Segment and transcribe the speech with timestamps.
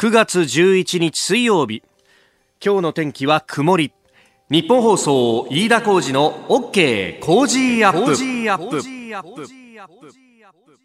[0.00, 1.82] 9月11日水曜日。
[2.64, 3.92] 今日の天気は曇り。
[4.48, 7.20] ニッポン放送飯田浩司の OK!
[7.20, 8.14] Cozy up!。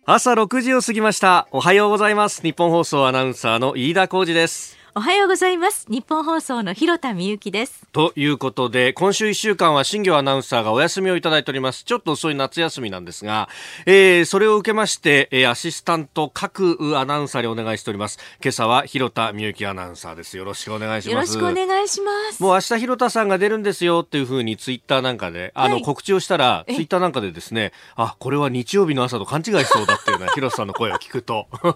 [0.05, 1.47] 朝6時を過ぎました。
[1.51, 2.41] おはようございます。
[2.41, 4.74] ニッポン放送アナウンサーの飯田浩司です。
[4.97, 5.85] おはようございます。
[5.89, 7.85] ニッポン放送のひろたみゆきです。
[7.91, 11.83] ということで今週1週間は新行アナウンサーがお休みをいただいております。
[11.83, 13.49] ちょっと遅い夏休みなんですが、
[13.85, 18.19] えー、それを受けまして、えー、アシスタント各アナウンサーにお願いしております。
[18.41, 20.37] 今朝はひろたみゆきアナウンサーです。
[20.37, 21.35] よろしくお願いします。
[21.35, 22.41] よろしくお願いします。
[22.41, 31.47] もう明日広田さんが出るんですよっていうふうにツイッターなんかで、あの告知をしたらツイッターなんかでですねあこれは日曜日の朝と勘違いしそうだっていうような広田さんの声を聞くと。
[31.61, 31.75] 今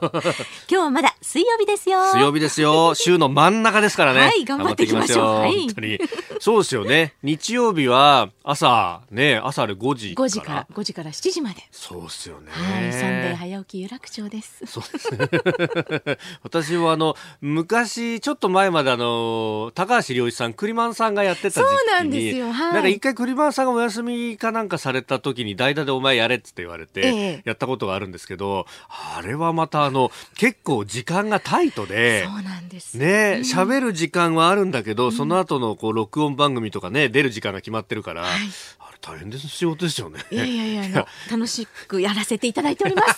[0.70, 2.01] 日はまだ水曜日ですよ。
[2.13, 4.19] 水曜日ですよ 週の真ん中ですからね。
[4.19, 5.35] はい、頑張っていきましょう。
[5.39, 5.99] はい、本当に。
[6.39, 7.13] そうですよね。
[7.23, 10.27] 日曜日は朝、ね、朝あれ5時から。
[10.27, 11.67] 5時から、5時から7時まで。
[11.71, 12.51] そうですよね。
[12.51, 14.65] はい、サンデー早起き有楽町です。
[14.65, 16.17] そうですね。
[16.43, 21.67] 私はあの、昔、ちょっと前まであの、高橋良一さん、クリマンさんがやってた時期に。
[21.67, 22.51] そうなんですよ。
[22.51, 22.73] はい。
[22.73, 28.71] なんか一回クリマンさんがお休みかなんかされた時に代打でお前やれっつって言われて、やったことがあるんですけど、え
[29.16, 32.97] え、あれはまたあの、結構時間がタイトで、そうなんです。
[33.00, 38.31] ね、喋、る時間はあるんだけど、その後のこう録音番組とかね出る時間が決まってるから、はい、
[38.80, 40.19] あれ大変です仕事ですよね。
[40.30, 43.16] いやいやいや楽しくやらせていただいております。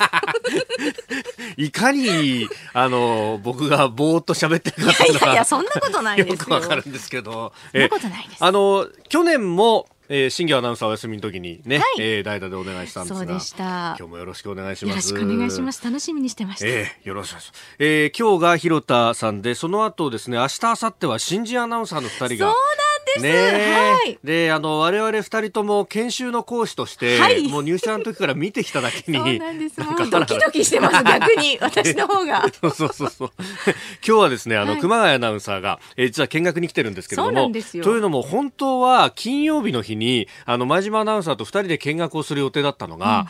[1.58, 6.34] いかにあの僕がぼーっと喋ってるかっていうのはいやいやそんなことないですよ。
[6.36, 7.52] よくわかるんですけど。
[7.72, 8.44] そんなことないです。
[8.44, 13.96] あの去年もえー、新業アナウンサーお休みの時にね、はい、えー、代打でお願いしたんですが、そうでした。
[13.98, 15.14] 今日もよろしくお願いします。
[15.14, 15.82] よろしくお願いします。
[15.86, 16.68] 楽しみにしてました。
[16.68, 17.76] えー、よろしくお願いします。
[17.80, 22.28] えー、今日が広田さんで、その後ですね、明日明後日は新人アナウンサーの二人が。
[22.28, 23.22] そうなんです。
[23.22, 24.20] ね、はい。
[24.24, 29.80] で、あの我々二人とも研修の講師として、はい、もう入社の時から見てきただけに、 そうなんです。
[29.82, 32.46] もうドキドキしてます 逆に私の方が。
[32.62, 33.32] そうそうそうそう。
[33.36, 37.52] 今日はですね、あの、はい、熊谷アナウンサーが、えー、実は見学に来てるんですけども。
[37.52, 37.58] と
[37.96, 43.28] いうのも本当は金曜日の日にあの前島アナウンサーと2人で見学をする予定だったのが、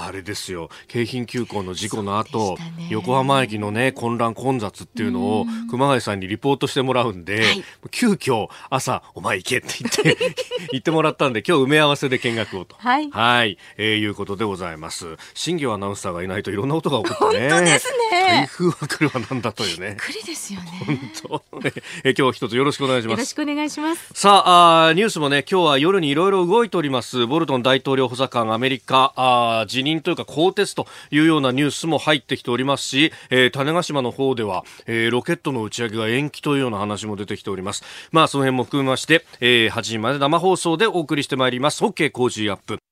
[0.00, 0.70] あれですよ。
[0.88, 10.34] 京浜急行の事故の後、ね、横浜駅のね混乱混雑っていうのを熊谷さんにリポートしてもらうんで、はい、急遽朝お前行けって言って
[10.72, 12.76] 言ってもらったんで今日埋め合わせで見学をと。
[12.78, 15.16] はい、はい、えー、いうことでございます。
[15.34, 17.50] 新業アナウンサーがいないといろんなことが起こってね。
[17.50, 18.26] 本当ですね。
[18.28, 19.88] 台風は来るわなんだというね。
[19.88, 20.70] びっくりですよね。
[20.86, 21.42] 本当
[22.04, 23.12] え今日一つよろしくお願いします。
[23.12, 24.10] よろしくお願いします。
[24.14, 27.26] さああニュースもね今日は夜にいろいろ動いております。
[27.26, 37.82] ボルトン大統領補佐官アメリカあ辞任というか更迭というようなニュースも入ってきておりますし、えー、種子島の方では、えー、ロケットの打ち上げが延期というような話も出てきております。
[38.12, 41.84] まあ、その辺も含めまして、えー、8時まで生放送でお送りしてまいります。
[41.84, 42.91] OK 工事アップ。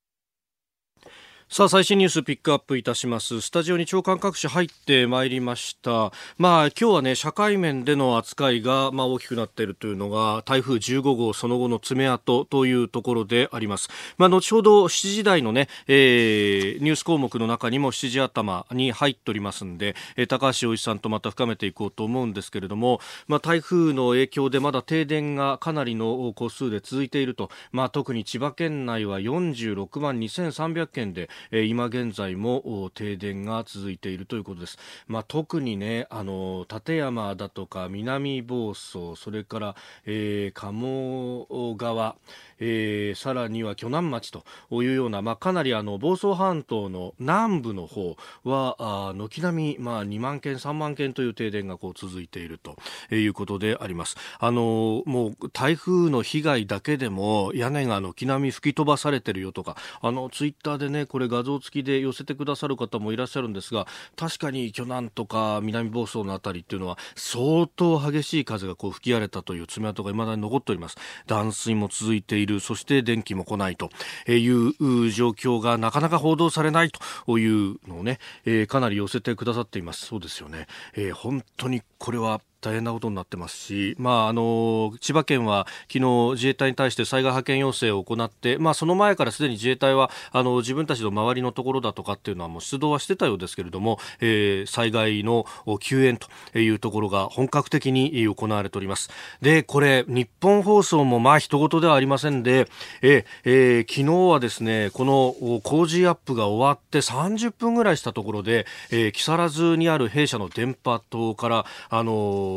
[1.52, 3.40] さあ最新ニュースピックアップいたします。
[3.40, 6.12] スタジオに長官各紙入ってまいりました。
[6.38, 13.88] まあ今日はね社会面での扱いがまあ大きくなっているというのが台風15号その後の爪痕というところであります。
[14.16, 27.50] まあ後ほど7時台のね、えー、ニュース項目の中にも7時頭に入っておりますんで、えー、高橋洋一さんとまた深めていこうと思うんですけれどもまあ台風の影響でまだ停電がかなりの個数で続いていると。
[27.72, 34.78] まあ特に千葉県内は46万2300件でえ今現在も停電が続いているということです。
[35.06, 41.46] まあ、特にね、あの、立山だとか南房総、それから、えー、鴨
[41.76, 42.16] 川、
[42.58, 52.76] えー、さらには鋸南町というような、まあ、かなりあの房総半島の南部の方は軒並み、まあ、2万件、3万件という停電がこう続いていると
[53.14, 54.16] いうことであります。
[54.38, 63.86] あのもう台風の被害だけでも屋根が軒並み吹き飛ばされてるよとかあのツイッターでねこれ画像付きで寄せてくださる方もいらっしゃるんですが
[64.16, 70.96] 確かに鋸南とか南房総のあたりっていうのは相当激しい風がこう吹き荒れたという爪痕が未だに残っております。
[71.26, 72.50] 断水も続いている。
[72.50, 73.90] るそして電気も来ないと。
[74.28, 76.90] いう状況がなかなか報道されない
[77.26, 80.06] というのをね、えー、かなり寄せてくださっています。
[80.06, 95.46] そうですよね、えー、本当にこれは大変なことになってますし、まあ、あの千葉県は昨日自衛隊に対して災害派遣要請を行って、まあ、その前からすでに自衛隊はあの自分たちの周りのところだとかっていうのはもう出動はしてたようですけれども、えー、災害の
[95.80, 99.10] 救援というところが本格的に行われております。
[99.40, 102.68] でこれ日本放送もまあ人事ではありませんで、
[103.02, 112.49] ええー、昨日はですねこの工事アップが終わって30分ぐらいしたところで、えー、木更津にある弊社の電波塔からあの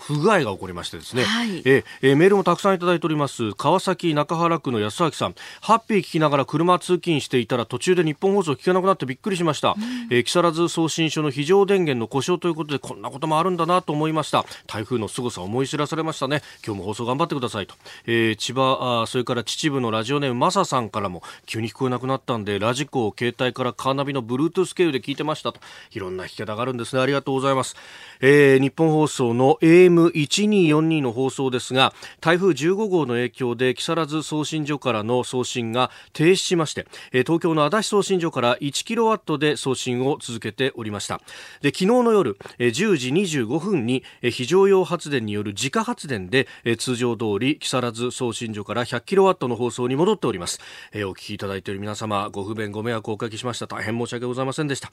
[0.00, 3.52] 不具合が起こりましてですね、はい、ええメールもたくさんいただいております。
[3.54, 5.34] 川崎中原区の安明さん。
[5.60, 9.72] ハッピー聞きながら車通勤していたら途中で日本放送聞けなくなってびっくりしました、う
[10.12, 14.44] ん、え木更津送信所の非常電源の故障ということでこんなこともあるんだなと思いました。
[14.66, 16.42] 台風の凄さ思い知らされましたね。
[16.64, 17.74] 今日も放送頑張ってくださいと、
[18.06, 25.60] えー、千葉あそれから秩父のラジオネームマサさんからも急に聞こえなくなったんでラジコを携帯からカーナビの Bluetooth 経由で聞いてましたと。
[25.92, 27.02] いろんな聞き方があるんですね。
[27.02, 27.76] ありがとうございます、
[28.20, 41.20] えー、日本放送の AM1242 の放送ですが台風15号の影響で木更津送信所からの送信が停止しまして、え、東京の足立送信所から1キロワットで送信を続けておりました。
[41.62, 50.60] で昨日の夜、え、10時25分に、え、非常用発電による自家発電で、え、通常通り木更津送信所から100キロワットの放送に戻っております、
[50.92, 53.66] え、お聞きいただいている皆様ご不便ご迷惑をおかけしました。
[53.66, 54.90] 大変申し訳ございませんでした。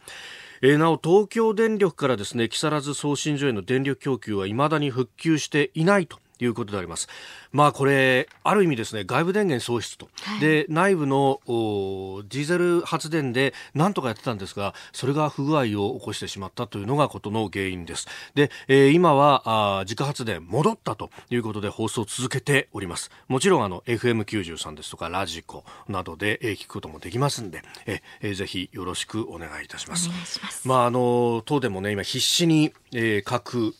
[0.61, 7.07] えー、なお東京電力からですね木更津送信所への電力供給は未だに復旧していないということであります。
[7.51, 10.09] まあこれ、ある意味ですね、外部電源喪失と。
[10.21, 18.07] はい、で、内部のディーゼル発電で何とかやってたんですが、それが不具合を起こしてしまったというのがことの原因です。
[18.35, 23.11] で、えー、今はあ自家発電戻ったということで放送を続けております。
[23.27, 30.09] もちろんあの FM93 ですとかラジコなどで、えー、聞くこともできますんで、えー、ぜひよろしくお願いいたします。
[30.09, 33.73] ますまああの、東電もね、今必死に、えー、各、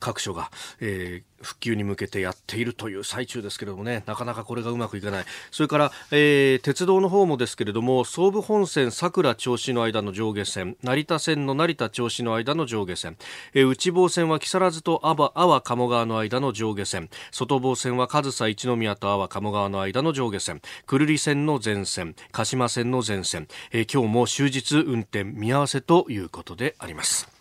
[0.00, 0.50] 各所が、
[0.80, 5.24] えー、復旧に向けてやっているという最中ですけれどもね、なかなかこれがうまくいかない。
[5.50, 13.16] それから、えー、鉄道の方もですけれども、総武本線桜銚子の間の上下線、成田線の成田銚子の間の上下線、
[13.54, 27.39] えー、内房線は木更津と阿波、阿波鴨川の間の上下線、外房線は上総一宮と阿波鴨川の間の上下線、久留里線の全線、鹿島線の全線、えー、今日も終日運転見合わせということであります。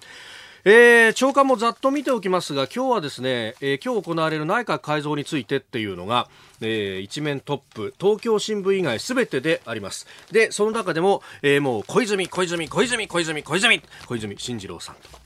[0.72, 6.28] えー、長官もざっと見ておきますが今日はですね、えー、今日行われる内閣改造についてっていうのが、
[6.62, 10.06] えー、一面トップ東京新聞以外すべてであります。
[10.32, 15.19] でその中でも、えー、もう小泉小泉小泉小泉小泉小泉進次郎さんと。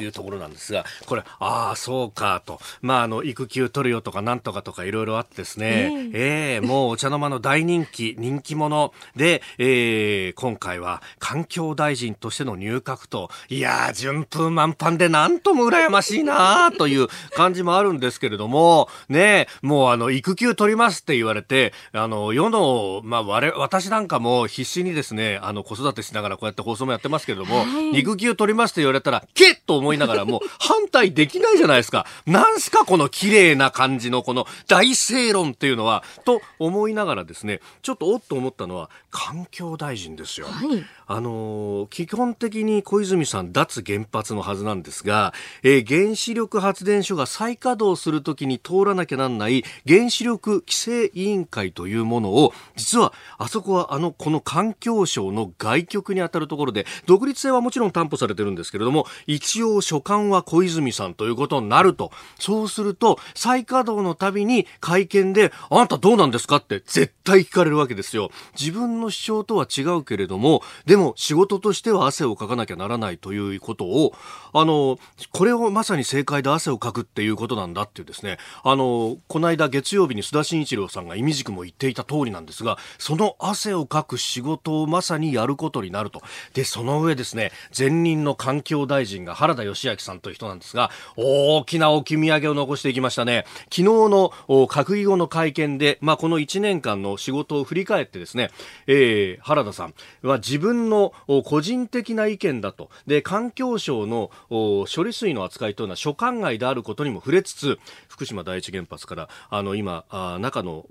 [0.00, 2.60] いうところなんですが、これ、ああ、そうかと。
[2.80, 6.60] まあ、あの、育休取るよとかなんとかとかいろいろあってですね、ええ。
[6.60, 32.06] ー、もうお茶の間の大人気、人気者で、えー、今回は環境大臣としての入閣と、いやー、順風満帆でなんとも羨ましいなという感じもあるんですけれども、ね、もうあの、育休取りますって言われて、あの、世の、まあ、我、私なんかも必死にですね、あの、子育てしながらこうやって放送もやってますけれども、育休取りますって言われたら、けっと思いながらも、反対できないじゃないですか。
[32.24, 40.46] なんすかこの綺麗な感じのこの大正論っていうのは、と思いながらですね、ちょっとおっと思ったのは、環境大臣ですよ。
[40.46, 62.10] はい、あのー、基本的に小泉さん脱原発のはずなんですが、えー、原子力発電所が再稼働するときに通らなきゃなんない原子力規制委員会というものを、実はあそこはあの、この環境省の外局に当たるところで、独立性はもちろん担保されてるんですけれども、一応所管は小泉さんということになると。
[62.38, 68.30] そうすると、再稼働のたびに会見で、あなたどうなんですかって絶対聞かれるわけですよ。
[68.58, 74.14] 自分の主張とは違うけれども、でも仕事としては汗をかかなきゃならないということを、
[74.52, 74.98] あの、
[75.32, 86.22] これをまさに正解で汗をかくっていうことなんだっていうですね、あの、この間月曜日に須田慎一郎さんが意味軸も言っていた通りなんですが、その汗をかく仕事をまさにやることになると。
[86.54, 93.44] で、その上ですね、前任の環境大臣が原田義明さんという人なんですが、大きな置き土産を残していきましたね。
[93.64, 98.50] 昨日の閣議後の会見で、まあ、この1年間の仕事を振り返ってですね、
[98.86, 101.12] えー、原田さんは自分の
[101.44, 102.90] 個人的な意見だと。
[103.06, 110.84] で、環境省の処理水の扱いというのは所管外であることにも触れつつ、福島第一原発から、あの、今、あ中の、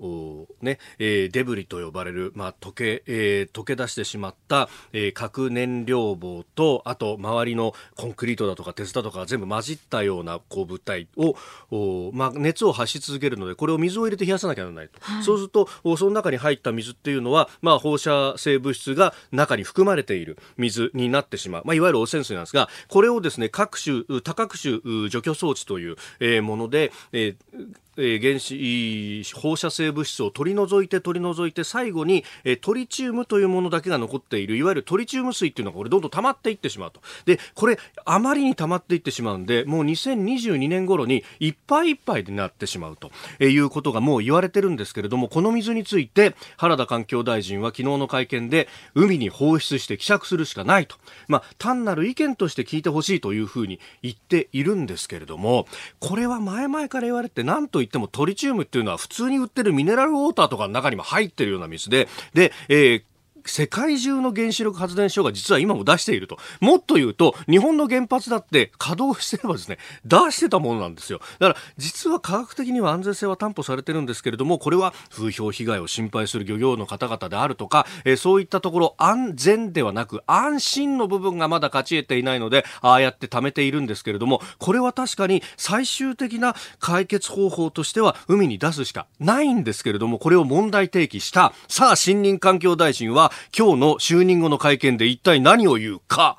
[0.60, 14.98] ね、えー、デブリと呼ばれる、まあ、溶け、えー、溶け出してしまった、えー、核燃料棒と、あと、周りのコンクリートだとか鉄だとか全部混じったような、こう、物体を、まあ、熱を発し続けるので、これを水を入れて冷やさなきゃならないと。
[15.00, 21.62] はい、そうすると、その中に入った水っていうのは、まあ、放射性物質が中に含まれている水になってしまう。
[21.64, 37.00] まあ、いわゆる汚染水なんですが、これをですね、各種、多角種除去装置という、えー、もので、えーえー、原子放射性物質を取り除いて取り除いて最後に、えー、トリチウムというものだけが残っているいわゆるトリチウム水っていうのがこれどんどん溜まっていってしまうと。
[37.26, 43.10] でこれあまりに溜まっていってしまうんでもう2022年頃にいっぱいいっぱいになってしまうと
[43.44, 50.96] いうことがもう言われてるんですけれどもこの水について原田環境大臣は昨日の会見で海に放出して希釈するしかないと、
[51.28, 55.66] まあ、単なる意見として聞いてほしいというふうに言っているんですけれども
[55.98, 63.02] これは前々から言われて何と言ってもトリチウムっていうのは普通に売ってるミネラルウォーターとかの中にも入ってるような水でで、えー
[63.46, 66.38] 世界中の原子力発電所が実は今も出していると。
[66.60, 71.20] もっと言うと、日本の原発だって稼働してればですね、出してたものなんですよ。
[71.38, 96.38] だから、実は科学的には安全性は担保されてるんですけれども、これは風評被害を心配する漁業の方々であるとか、えー、そういったところ安全ではなく安心の部分がまだ勝ち得ていないので、ああやって貯めているんですけれども、これは確かに最終的な解決方法としては海に出すしかないんですけれども、これを問題提起した、さあ、森林環境大臣は、今日の就任後の会見で一体何を言うか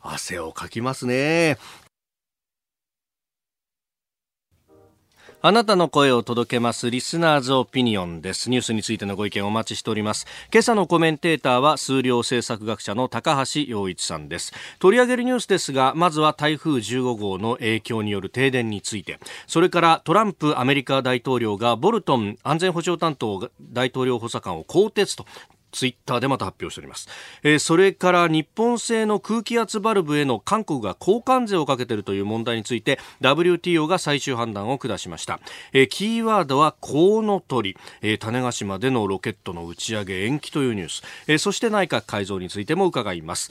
[0.00, 1.58] 汗をかきますね
[5.40, 8.50] あなたの声を届けますリスナーズオピニオンです。
[8.50, 10.26] ニュースについてのご意見お待ちしております。
[10.52, 14.52] 今朝のコメンテーターは数量政策学者の高橋洋一さんです。
[14.80, 25.24] 取り上げるニュースですが、まずは台風15号の影響による停電について、それからトランプアメリカ大統領がボルトン安全保障担当大統領補佐官を更迭と
[25.72, 27.08] ツイッターでまた発表しております、
[27.42, 35.40] えー、それから日本製の空気圧バルブへの韓国が交換税をかけているという問題について WTO が最終判断を下しました、
[35.72, 43.50] えー、キーワードはコウノトリ、えー、種子島でのロケットの打ち上げ延期というニュース、えー、そして内閣改造についても伺います。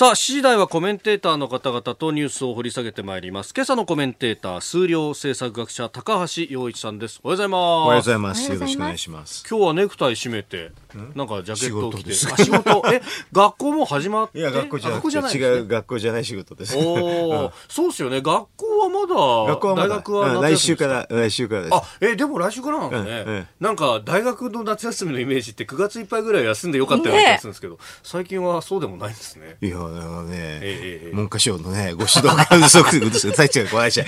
[0.00, 3.52] さあ、7時台はコメンテーターの方々とニュースを掘り下げてまいります。
[3.54, 7.20] 今朝のコメンテーター、数量政策学者、高橋洋一さんです。
[7.22, 7.60] おはようございます。
[7.60, 8.50] おはようございます。
[8.50, 9.44] よろしくお願いします。
[9.46, 10.72] 今日はネクタイ締めて、
[11.14, 12.14] なんかジャケットを着て。
[12.14, 12.82] 仕事仕事？
[12.90, 14.38] え、学校も始まって？
[14.38, 16.78] いや、学校じゃなくて、違う学校じゃない仕事です。
[16.78, 18.22] おお、そうですよね。
[18.22, 21.74] 学校はまだ、学校はまだ大学は来週から、来週からです。
[21.74, 23.48] あ、え、でも来週からなんですね。
[23.60, 29.58] なんか、大学の夏休みのイメージって9月いっぱいぐらい休んでよかったような気がするんですけど、最近はそうでもないんですね。
[29.60, 34.06] いや、だからね、文科省のね、ご指導が不足、うるさいっちゃごめんなさい。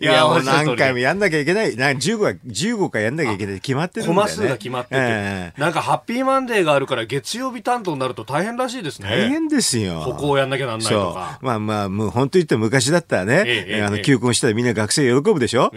[0.00, 1.76] いや、もう何回もやんなきゃいけない。
[1.76, 4.22] な15は、15回やんなきゃいけない決まってるんだよね。
[4.22, 5.52] コマ数が決まってて。
[5.58, 9.08] なんかハッピーマンデーがあるから月曜日担当になると大変らしいですね。
[9.08, 10.02] 大変ですよ。
[10.04, 11.38] ここをやんなきゃなんないとか。
[11.42, 15.70] まあまあ、もう本当言って昔だったらね、あの、休校したらみんな学生喜ぶでしょ？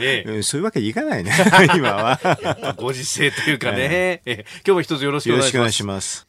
[0.43, 1.31] そういうわけにいかないね、
[1.75, 2.19] 今は。
[2.77, 4.21] ご時世というかね。
[4.25, 5.49] 今日も一つよろしくお願いします。
[5.49, 6.28] よろしくお願いします。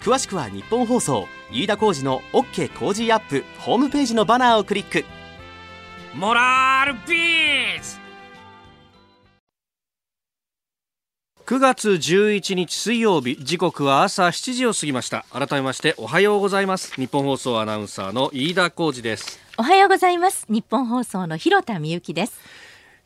[0.00, 5.04] 詳しくは日本放送飯田浩司の OK 工事アップホームページのバナーをクリック。
[6.14, 8.00] モラルビズ
[11.44, 15.26] 9月11日水曜日時刻は朝7時を過ぎました。
[15.30, 16.94] 改めましておはようございます。
[16.94, 19.38] 日本放送アナウンサーの飯田浩司です。
[19.58, 20.46] おはようございます。
[20.48, 22.40] 日本放送の広田美幸です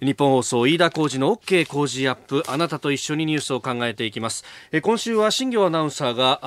[0.01, 4.45] 日本放送飯田浩司の OK 工事アップあなたと一緒にニュースを考えていきます。
[4.73, 6.41] え今週は新業アナウンサーが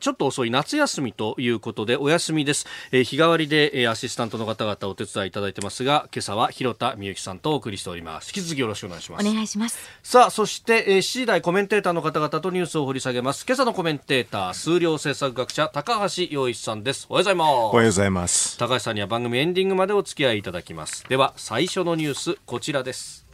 [0.00, 2.66] ちょっと遅い夏休みということでお休みです。
[2.90, 8.32] え日替わりでアシスタントの方々お手伝いいただいてますが今朝は広田美幸さんとお送りしております。
[8.34, 9.28] 引き続きよろしくお願いします。
[9.28, 9.78] お願いします。
[10.02, 13.44] さあそしてえ7時台コメンテーターの方々とニュースを掘り下げます。
[13.46, 17.06] 今朝のコメンテーター数量政策学者高橋洋一さんです。
[17.10, 17.48] おはようございます。
[17.50, 18.58] おはようございます。
[18.58, 21.04] 高橋さんには番組エンディングまでお付き合いいただきます。
[21.08, 23.26] では最初のニュースこちらです。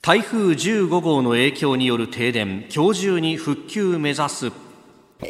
[0.00, 4.52] 台風15号の影響による停電今日中に復旧目指す。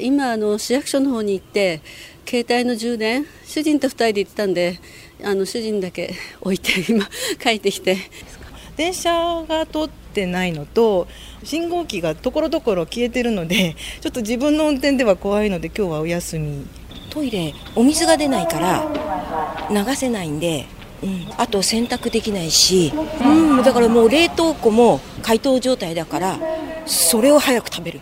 [0.00, 1.80] 今あの市役所の方に行って
[2.26, 4.80] 携帯の充電主人と2人で行ってたんで
[5.22, 7.06] あの主人だけ置いて今
[7.40, 7.96] 帰ってきて。
[8.76, 11.06] 電車が通ってないのと
[11.44, 16.66] 信号機がところどころ消えてるのでちょっと自分の運転では怖いので今日はお休み。
[17.10, 18.90] トイレお水が出ないから
[19.70, 20.64] 流せないんで
[21.02, 26.38] うん、あと洗濯できないし、うん、だからもう冷凍庫も解凍状態だから
[26.86, 28.00] それを早く食べる。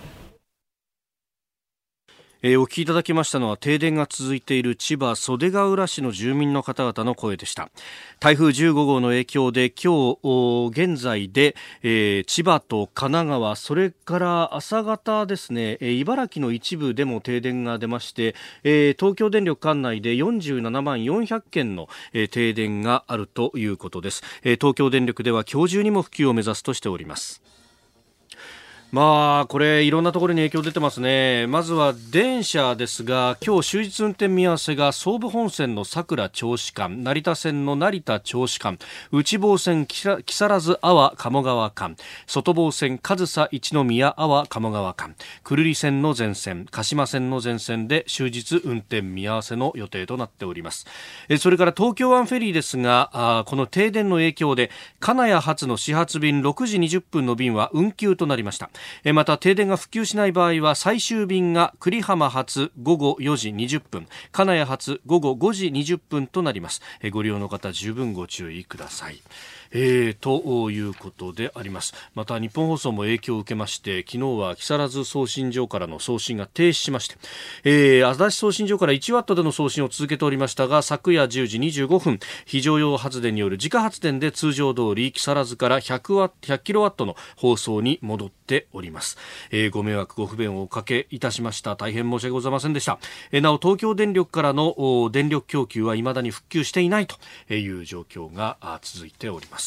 [2.42, 7.70] えー、お聞きいただきましたのは停電が続いている千葉袖ヶ浦市の住民の方々の声でした。
[8.18, 27.49] 台風15号の影響で今日現在で、えー、千葉と神奈川それから朝方ですね、えー、茨城の一部でも停電が出まして、えー、東京電力管内で47万400件の、えー、停電があるということです、えー、東京電力では今日中にも復旧を目指すとしております。
[28.92, 31.46] まあ、これ、いろんなところに影響出てますね。
[31.46, 38.80] まずは電車ですが、今日終日運転見合わせが総武本線の佐倉銚子間、成田線の成田銚子間、
[39.12, 50.88] 内房線木更津阿波鴨川間、外房線上総一宮阿波鴨川間、久留里線の全線、鹿島線の全線で終日運転見合わせの予定となっております。
[51.38, 58.68] それから東京湾フェリーですが、この停電の影響で、金谷発の始発便6時20分の便は運休となりました。
[59.12, 66.82] また停電が復旧しない場合は最終便が栗浜発午後4時20分金谷発午後5時20分となります。
[67.10, 69.20] ご利用の方十分ご注意ください。
[69.72, 71.94] えー、ということであります。
[72.14, 77.16] また日本放送も影響を受けまして昨日は木更津送信所からの送信が停止しまして、
[77.64, 89.16] えー、足立送信所から1ワットでの送信を続けておりましたが昨夜10時25分非常用発電による自家発電で通常通り木更津から100ワ100キロワットの放送に戻っております、
[89.50, 91.76] えー、ご迷惑ご不便をおかけいたしました。
[91.76, 92.98] 大変申し訳ございませんでした、
[93.32, 97.16] えー、なお東京電力からの電力供給は未だに復旧していないと
[97.54, 99.59] いう状況が続いております。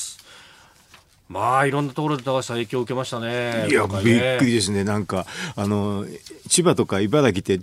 [1.30, 3.68] まあいろんなところで高橋さん影響を受けましたね。
[3.70, 4.84] いや、ね、びっくりですね。
[4.84, 6.06] なんかあの
[6.48, 7.58] 千葉とか茨城って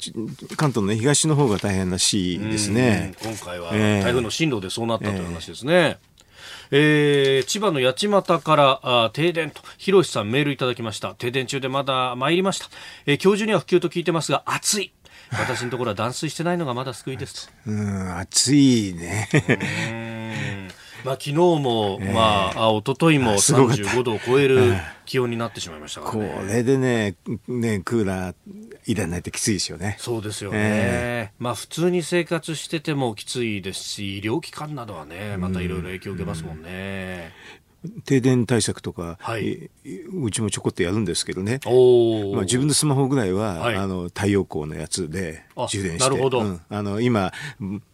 [0.56, 3.14] 関東の、ね、東の方が大変らしいですね。
[3.22, 5.72] 今回は台風の進路でそうなったという話ですね。
[5.72, 6.10] えー
[6.72, 11.14] えー、千葉の八街からあ停電と、広瀬さんメールいただきました。
[11.14, 12.66] 停電中でまだ参りました。
[13.06, 14.92] えー、今日中には復旧と聞いてますが、暑い。
[15.32, 17.52] 私のところは断水してないのがまだ救いですと。
[17.70, 19.28] うん、暑いね。
[21.04, 24.74] まあ、昨日も、えー、まあ、一昨日も35度を超える
[25.06, 27.16] 気温になってしまいましたから、ね、これでね、
[27.48, 28.34] ね、クーラー
[28.86, 29.96] いらないときついですよね。
[29.98, 30.58] そうですよね。
[30.60, 37.32] えー、まあ、普通に生活しててもきついですし、医療機関などはね、またいろいろ影響を受けますもんね。
[38.04, 39.70] 停電対策とか、はい、
[40.22, 47.32] うちもちょこっとやるんですけどね、まあ、自分のスマホぐらいは、はい、あの太陽光のやつで充電して、なるほど、うん、あの今、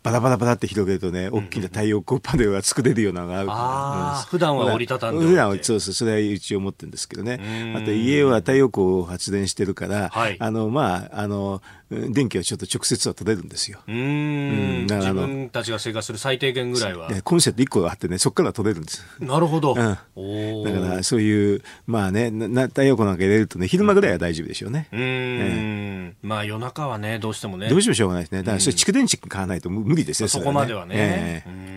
[0.03, 5.25] バラバラバラって広げるとね、大きな太陽光パネルが作れるようなのがあるあ、うん、普段は折りたたんで。
[5.25, 13.79] 普段はそうそう、それは一応持ってるんですけどね、あと家は太陽光を発電してるから、はい、あのまああの、電気はちょっと直接は取れるんですよ。
[13.87, 17.11] うん自分たちが生活する最低限ぐらいは。
[17.23, 19.05] コンセント1個あってね、そこから取れるんです。
[19.21, 19.75] なるほど。
[19.75, 24.89] うん、だからそういう、まあね、な太陽光なんか入れるとね、昼間ぐらいは大丈夫でしょうね。
[24.93, 27.69] うん、えー、まあ夜中はね、どうしてもね。
[27.69, 28.39] どうしてもしょうがないですね。
[28.39, 30.95] だからそれ蓄電池買わないと無理ですよ、そこまではね。
[30.97, 31.76] えー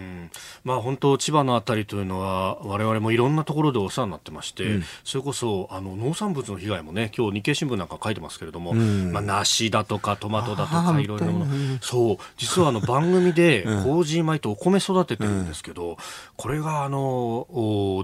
[0.63, 11.47] まあ、本当、千葉のあたりというのは、われわれもいろんなところでお世話になってまして、うん、それこそあの農産物の被害もね、今日日経新聞なんか書いてますけれども、うん、まあ、梨だとかトマトだとか、いろいろなもの、
[11.81, 15.97] そう、実はあの番組で、 麹米とお米育ててるんですけど、
[16.35, 17.47] これがあの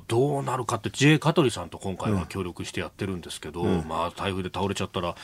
[0.07, 1.19] どうなるかって、J.
[1.19, 5.15] 香取さんと今回は協力してやってるんですけど、まあ、台風で倒れちゃったら、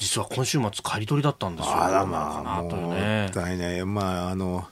[0.00, 1.82] 実は今週末、刈り取りだったんですよ。
[1.82, 4.66] あらまあ、もう、ね、ね、まあ、あの、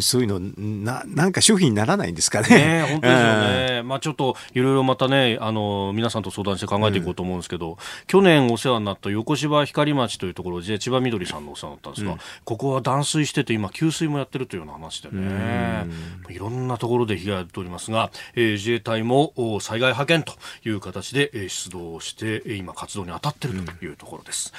[0.00, 2.48] そういうのな、なんか商品にならないんですかね。
[2.48, 3.82] ね本当ですよね。
[3.84, 15.86] まあちょっといろいろまたね、あの、皆さんと相談して考えていこうと思うんですけど、うん、去年お世話になった横芝光町というところで、千葉みどりさんのお世話になったんですが、うん、ここは断水してて、今、給水もやってるというような話でね、
[16.28, 20.34] いろんなところで被害が出ておりますが、えー、自衛隊も災害派遣と
[20.68, 24.52] いう形で、えー、出動して、今、活動に当たっているというところです。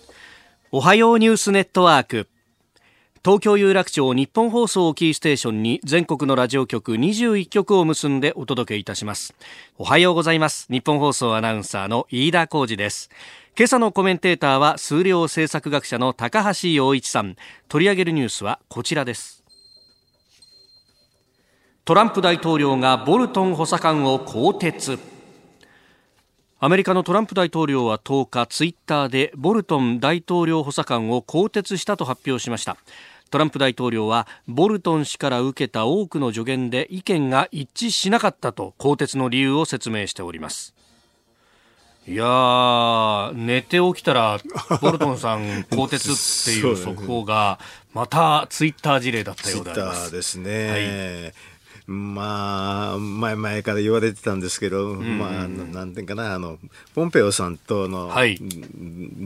[0.00, 0.08] うん、
[0.72, 2.28] おはようニュースネットワーク。
[3.28, 9.34] 東京有楽町日本放送をキーステーションに全国のラジオ局21局を結んでお届けいたします。
[9.76, 10.66] おはようございます。
[10.70, 13.10] 日本放送アナウンサーの飯田浩二です。
[13.54, 17.36] 今朝のコメンテーターは数量政策学者の高橋洋一さん。
[17.68, 19.44] 取り上げるニュースはこちらです。
[21.84, 24.98] トランプ大統領がボルトン補佐官を更迭。
[26.60, 32.78] アメリカのトランプ大統領は10日ツイッターでボルトン大統領補佐官を更迭したと発表しました。
[33.30, 40.74] トランプ大統領はボルトン氏から受けた多くの助言で意見が一致しなかったと更迭の理由を説明しております。
[42.06, 44.40] いや寝て起きたら
[44.80, 47.58] ボルトンさん更迭っていう速報が
[47.92, 50.10] またツイッター事例だったようであります。
[50.10, 51.57] ですね、はい
[51.90, 56.58] まあ、前々から言われてたんですけど、うん、まあ、なんていうかな、あの、
[56.94, 58.38] ポンペオさんとの、はい、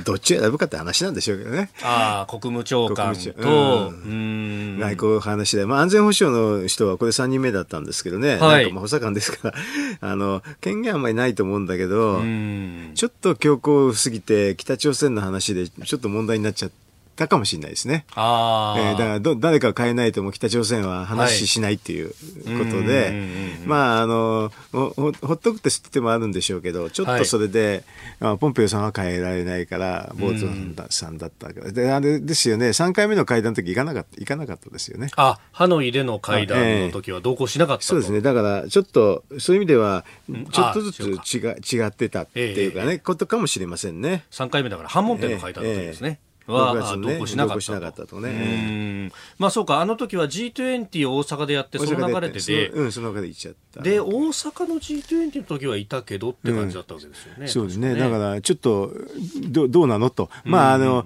[0.05, 1.71] どっちを選ぶかって話なんでしょうけどね。
[1.83, 9.55] ああ、国務長官と、うん、外交話で、まあ、安全保障の人はこれ3人目だったんですけどね、はい、なんかまあ補佐官ですから、
[10.01, 12.23] あの、権限あんまりないと思うんだけど、
[12.95, 16.82] ちょっと強硬すぎて、北朝鮮の話でちょっと問題になっちゃって、
[17.15, 18.05] たかもしれないですね。
[18.15, 22.15] あえー、だからど誰か変えないとも北朝鮮は話しないっていうこ
[22.71, 27.85] とで、はい、まああのほほっとくってってもあるんでしょうけどちょっとそれで、
[28.21, 32.69] はい、ポンペオさんは変えられないからボートさんだったからであれですよね。
[32.69, 35.09] 3回目の会談の時行かなかった行かなかったですよね。
[35.17, 38.21] あハノイでの会談の時は同行しなかった、そうですね。
[38.21, 40.05] だからちょっとそういう意味では
[40.51, 41.39] ちょっとずつ違
[41.77, 44.25] 違ってたっていうかね、えー、ことかもしれませんね。
[44.31, 46.21] 3回目だから反問点の会談の時ですね。
[46.23, 49.11] えーえーは同行しなかったとね。
[49.39, 53.83] まあそうか、あの時は G20 を大阪でやって、その流れでで、うん、その流れで行っちゃった。
[53.83, 57.37] で、大阪の G20 の時はいたけどって感じだったわけですよね。
[57.41, 57.95] うん、そうですね。
[57.95, 58.93] だから、ちょっと、
[59.51, 60.31] どどうなのと。
[60.45, 61.05] まあ、あの、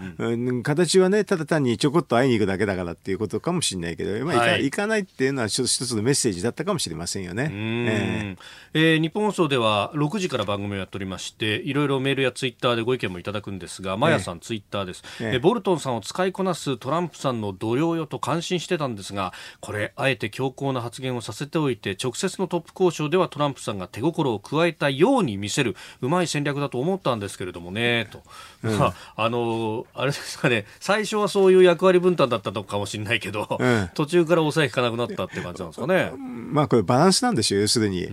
[0.62, 7.50] 形はね、ただ単にちょこっと会いに行くだけだからっていうことかもしれないけど、まあ、はい、行かないっていうのは一つのメッセージだったかもしれませんよね。
[7.52, 8.38] えー、
[8.74, 15.02] えー、日本放送では6時から番組をやっておりまして、いろいろメールやツイッターでご意見もいただくんですが、マヤさん、ツイッターです。
[15.20, 28.22] えー、ボルトンさんを使いこなすトランプさんの度量よと感心してたんですがこれあえて強硬な発言をさせておいて直接のトップ交渉ではトランプさんが手心を加えたように見せるうまい戦略だと思ったんですけれどもねと、
[28.62, 36.12] うん、まあ、あのあれですかね最初はそういう役割分担だったのかもしれないけど、うん、途中から抑え引かなくなったって感じなんですかね。
[36.16, 38.02] まあこれバランスなんですよ要するに。
[38.02, 38.08] えっ、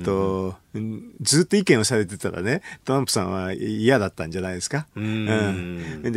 [0.00, 0.54] ー、と
[1.20, 4.86] ずっと意見をされてたらね、トランプさんは嫌だったんじゃないですか。
[4.96, 6.10] うん、で、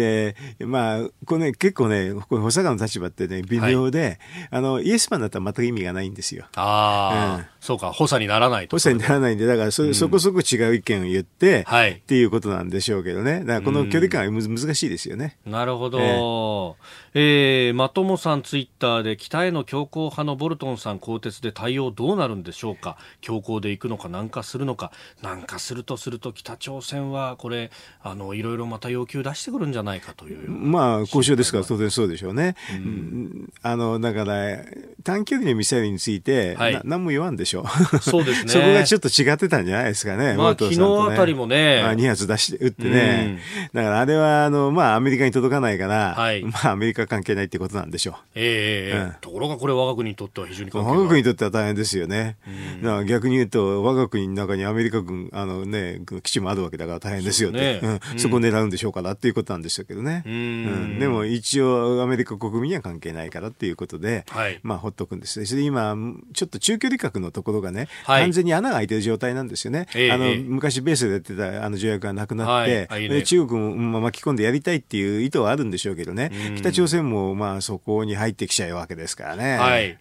[0.60, 4.19] まあ、これね、結構ね、これ補佐官の立場ってね、微妙で、はい、
[4.51, 6.45] あの、イエスマンだったら全く意味がないんですよ。
[6.56, 8.78] ああ、うん、そうか、補佐にならないと。
[8.78, 13.39] 補佐にならないんで、だからそ、うん、そこそこ違う意見を言って、はい、っていうことなんでしょうけどね。
[13.39, 15.38] だからこの距離感は難しいですよね。
[15.45, 15.99] なるほど。
[15.99, 16.75] えー、
[17.17, 22.97] えー、まともさんツイッターで、北への強硬派のボルトンさん更迭で対応どうなるんでしょうか？
[23.21, 24.91] 強硬でいくのか、なんかするのか？
[25.21, 27.71] なんかするとすると、北朝鮮はこれ、
[28.04, 30.51] あの、いろいろまた要求出してくるんじゃないかという。
[30.51, 32.58] まあ、交渉ですから当然そうでしょうね。
[32.73, 34.58] うん、あの、だから、
[35.06, 37.97] 短距離のミサイルについて、はい、何も言わんでしょう。
[37.99, 38.51] そうですね。
[38.51, 40.34] そこがちょっと違ってたんじゃないですかね。
[40.34, 41.82] まあ、昨日あたりもね。
[41.82, 43.39] まあ、2発出して、撃ってね。
[43.73, 48.15] だからあれは、あの、まあ、アメリカに届かないから、はい、まあ、アメリカ関係ないってことなんでしょう。
[48.35, 52.37] ええーうん、ところがこれ我が国にとっては非常に我が国にとっては大変ですよね。
[52.81, 57.51] だから逆に言うと、我が国の中にアメリカ軍、あのね、基地もあるわけだから大変ですよ。
[57.51, 60.23] ね、うん、そこを狙うんでしょうからっていうことなんでしょうけどね。
[60.25, 65.45] うん、でも一応アメリカ国民には関係ないからっていうことで、はい、まあほっとくんです。
[65.45, 65.95] それで今、
[66.33, 69.87] ちょっと中距離核のところがね、はい、完全に穴が開いてる状態なんですよね。
[69.95, 73.09] えー、あの、昔ベースでやってたあの条約がなくなって、はい。
[73.09, 79.58] ね、中国も巻き込んでやりたいっていう意図はあるんでしょうけどね、北朝鮮もまあそこに入ってきちゃうわけですからね。
[79.58, 79.97] はい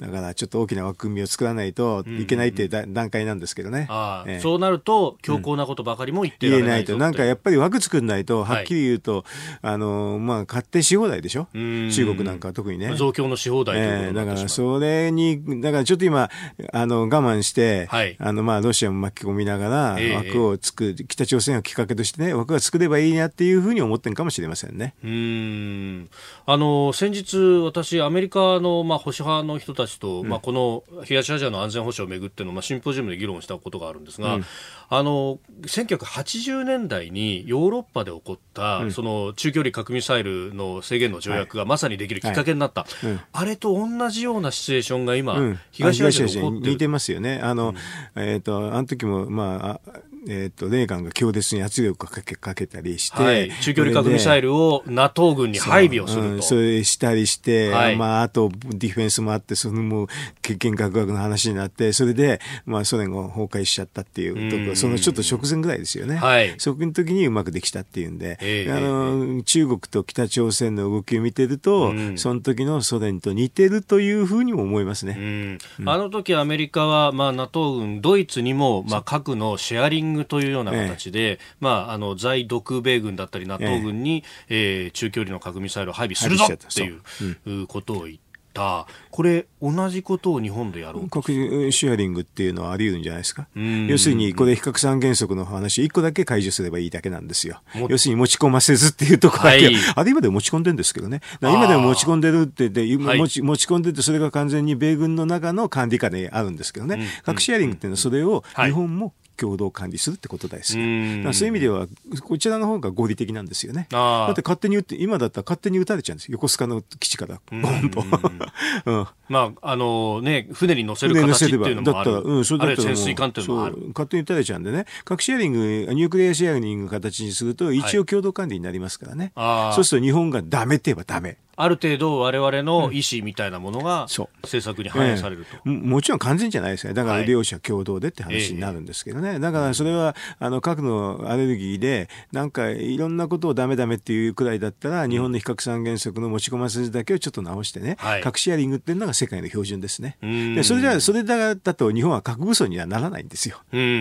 [0.00, 3.88] だからちょっと大きな枠組みを作らないといけないっていう段階なんですけどね。
[4.26, 6.98] ええ、そうなると強硬なことばかりも言ってられない、うん、言えないと。
[6.98, 9.24] なんかやっぱり枠作んないと、はっきり言うと、はい、
[9.62, 11.48] あの、まあ、勝手し放題でしょ？
[11.54, 12.94] 中国なんかは特にね。
[12.94, 16.30] 増強のし放題えー、だからそれに、だからちょっと今、
[16.72, 24.94] あの、我慢して、はい、あの、まあ、ロシアも巻き込みながら、枠を作る、北朝鮮をきっかけとしてね、枠が作ればいいなっていうふうに思ってるかもしれませんね。
[25.04, 26.08] うん。
[26.46, 34.44] あの、先日、私、アメリカの、まあ、保守派の人たちと、まあ、この東アジアの安全保障をめぐっての、まあ、シンポジウムで議論したことがあるんですが、うん、
[34.88, 43.06] あの1980年代にヨーロッパで起こった、うん、その中距離核ミサイルの制限の条約がまさにできるきっかけになった、はい。
[43.06, 46.72] はい、あれと同じようなシチュエーションが今、東アジアで起こってる。
[46.72, 47.40] 似てますよね。
[47.42, 47.74] あの、
[48.16, 56.28] えっ、ー、と、あの時も、まあ、えーと、レーガンが強烈に圧力をかけかけたりして、はい、中距離核ミサイルを NATO 軍に配備をすると。
[56.28, 60.06] そ,、うん、それしたりして、はい、まあ、あとディフェンスもあって、そのもう、
[60.42, 66.16] 欠見学学の話になって、それで、まあ、ソ連が崩壊しちゃったっていうところ、そのちょっと直前ぐらいですよね。
[66.16, 75.58] はい、そこの時にうまくできたっていうんで、えー、あの、中国と北朝鮮の動きを見てると、うん、その時のソ連と似てるというふうにも思いますね。
[75.78, 88.25] うん、あの時アメリカは、まあ、NATO 軍、ドイツにも、まあ、核のシェアリングというような形形で、まあ、あの在独米軍だったり NATO 軍に、ええー、中距離の核ミサイルを配備するぞっていうことを言って。
[88.56, 88.86] た。
[89.10, 91.30] これ同じことを日本でやろう核
[91.72, 93.46] シェアリングっていうのはあり得るんじゃないですか？
[93.88, 97.60] 要するにこれ比較三原則の話1個だけ解除すればいいだけなんですよ。
[97.88, 101.20] 要するに持ち込ませずっていうところだけ、はい、あれ今でも持ち込んでるんですけどね。
[101.40, 111.86] 今でも持ち込んでるって言って、持ち持ち込んでてそれが完全に米軍の中の管理下であるんですけどね、うん、核シェアリングっていうのはそれを日本も共同管理するってことですそういう意味では
[112.22, 113.86] こちらの方が合理的なんですよね。
[113.90, 118.00] だって勝手に撃って今だったら勝手に撃たれちゃうんです横須賀の基地からボンと、
[118.86, 122.10] うん、まああのね船に乗せる形っていうのもある。
[122.10, 123.76] だったら、うん、それだったら潜水艦っていうのもある。
[123.88, 124.86] 勝手に撃たれちゃうんでね。
[125.04, 125.58] 核シェアリング
[125.92, 136.94] ニュークリアシェアリング形にすると一応共同管理になりますからね、はい、そうすると日本がダメって言えばダメある程度我々の意思みたいなものが政策に反映されると、えもちろん完全じゃないですね。
[136.94, 150.18] だから両者共同でって話になるんですけどね、はい、だからそれはあの核のアレルギーでなんかいろんなことをダメダメっていうくらいだったら日本の比較三原則の持ち込ませずだけをちょっと直してね、はい、核シェアリングっていうのが世界の標準ですね。
[150.20, 153.98] でそれじゃそれだだと日本は核武装にはならないんですよ、うんうんうんう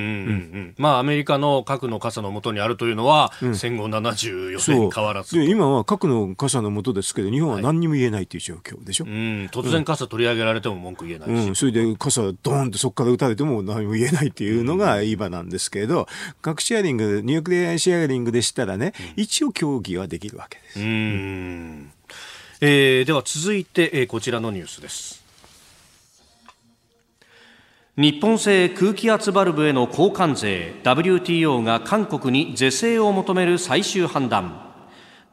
[0.60, 9.06] ん、まあアメリカの核の傘のもとにあるというのは、うん、戦後74年変わらず今は核の傘のもとですけど日本は何にも言えないいという状況でしょ？
[9.06, 16.08] うん、突然傘取り上げられても文句言えないし、うん、それで傘ドーンとそこから撃たれても何も言えないっていうのが今なんですけど、
[16.42, 20.80] 核シェアリング、ニュークリアシェアリングでしたらね、一応協議はできるわけです。
[20.80, 21.92] うん。
[22.62, 25.24] えー、では続いて、えー、こちらのニュースです。
[27.98, 34.75] 日本製空気圧バルブへの交換税 WTO が韓国に是正を求める最終判断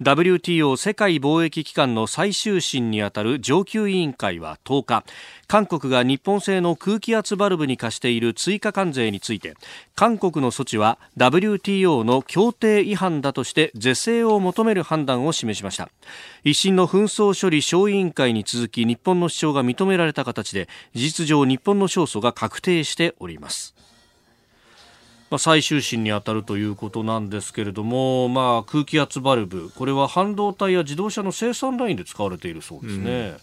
[0.01, 5.05] WTO 世界貿易機関の最終審にあたる上級委員会は10日
[5.47, 9.55] 韓国が日本製の空気圧バルブに課している追加関税について
[9.95, 15.89] 韓国の措置は WTO の協定違反だとして是正を求める判断を示しました。
[16.43, 23.75] 一審の紛争処理小委員会に続き日本の主張が認められた形で事実上日本の勝訴が確定しております。
[25.33, 33.11] まあ、最終審に当たるということなんですけれども、まあ、空気圧バルブ、これは半導体や自動車の生産ラインで使われているそうですね。
[33.11, 33.37] うん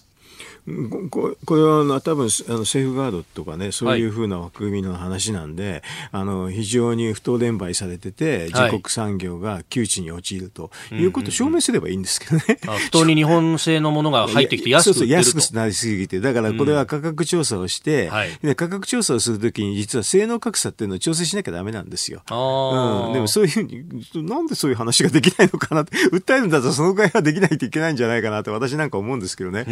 [1.10, 5.82] ここれはあの多分あのセーフガードとかねそういうふうな枠組みの話なんで、はい、
[6.22, 29.66] あの非常に不当連売されてて自国産業が窮地に陥るということを証明すればいいんですけどね、うんうん、不当に日本製のものが入ってきて安く安くなりすぎてだからこれは価格調査をして、うんはい、価格調査をするときに実は性能格差っていうのを調整しなきゃだめなんですよ、うん、でもそういうふうになんでそういう話ができないのかなって訴えるんだったらそのぐらいはできないといけないんじゃないかなって私なんか思うんですけどね。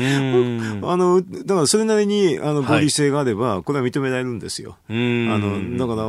[0.91, 4.77] あの、だからそれなりに、あの、合理性があれば、これは認められるんですよ。
[4.89, 6.07] あの、だから、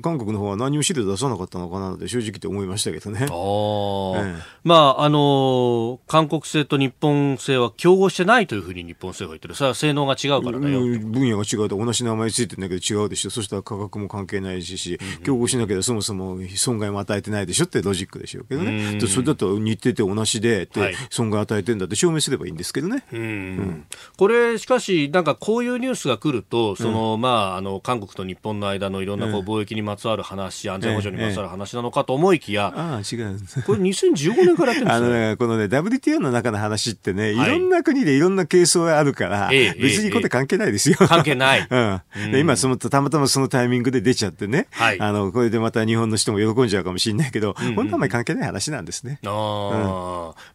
[0.00, 3.26] 韓国の方は何も資料出さなかったのかなって正直って思いましたけどね。
[3.30, 9.54] あええ、まあ、あの、韓国製と日本製は競合してないというふうに日本製が言ってる。
[9.54, 10.80] それは性能が違うからだよ。
[10.80, 13.30] 分野が違うと同じ名前ついてるんだけど違うでしょ。
[13.30, 19.00] そしたら価格も関係ないし、競合しなければそもそも損害も与えてないでしょってロジックでしょうけどね。
[19.06, 20.68] それだと似てて同じで、
[21.10, 23.04] 損害与えてんだって証明すればいいんですけどね。
[23.12, 23.84] うん、
[24.16, 33.38] これしかし、なんかこういうニュースが来ると、その、うん、まあ、あの、韓国と日本の間のいろんなこう貿易にまつわる話、安全保障にまつわる話なのかと思いきや、ああ、違う。
[33.66, 40.96] これ2015年からやってるんですあのね、このね、WTO の中の話ってね、いろんな国でいろんな係争があるから、はい、別にこれ関係ないですよ。
[40.96, 41.66] 関係ない。
[41.70, 42.32] うん。
[42.32, 49.18] で今、その、たまたまそのタイミングで出ちゃってね、はい、あの、これでまた日本の人も喜んじゃうかもしれないけど、うんうん、本当はあまり関係ない話なんですね。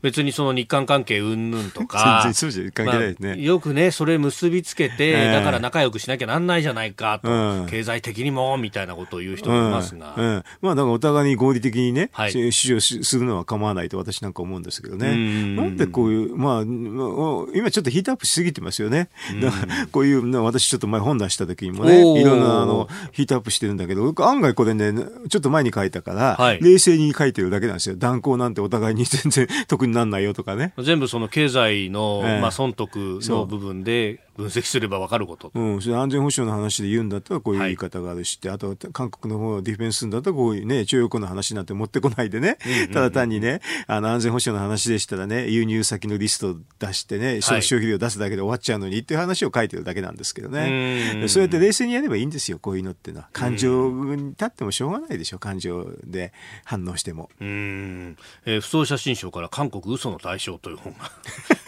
[0.02, 3.49] 別にその日韓関係うんぬんとか、 全然そうじゃ関係ないですね。
[3.50, 10.26] まあ、よくね、それ結びつけて、えー、だから仲良くしなきゃなんないじゃないかと、うん、経済的にもみたいなことを言う人もいますが、うん。
[10.26, 15.56] うん、まあ、だからお互いに合理的にね、はい、主張するのは構わないと私なんか思うんですけどね、ん。
[15.56, 19.10] なんでこういう、まあ、今ちょっとヒートアップしすぎてますよね、
[19.42, 24.94] だからこういう、私ちょっと前本出した時にもね、いろんなあのヒートアップしてるんだけど、案外これね、
[25.30, 30.74] ちょっと前に書いたから、はい、冷静に書いてるだけなんですよ、断交なんてお互いに全然 得にならないよとかね。
[30.78, 42.58] 全部その経済の、えー、まあ、損得の部分で分析すれば分かることうん、それ安全保障の話で言うんだったらこういう言い方があるし、はい、あと韓国の方ディフェンスんだったらこういうね、徴用工の話なんて持ってこないでね、
[42.94, 51.26] ただ単にね、あの安全保障の話でしたらね、輸入先のリスト出してね、消費量出すだけで終わっちゃうのにっていう話を書いてるだけなんですけどね。
[51.28, 53.30] そうやって冷静にやればいいんですよ、こういうのってのは。
[53.34, 56.32] 感情に立ってもしょうがないでしょ、感情で
[56.64, 57.30] 反応しても。
[57.42, 58.18] うん。
[58.46, 61.12] えー、不走写真賞から韓国嘘の対象という本が。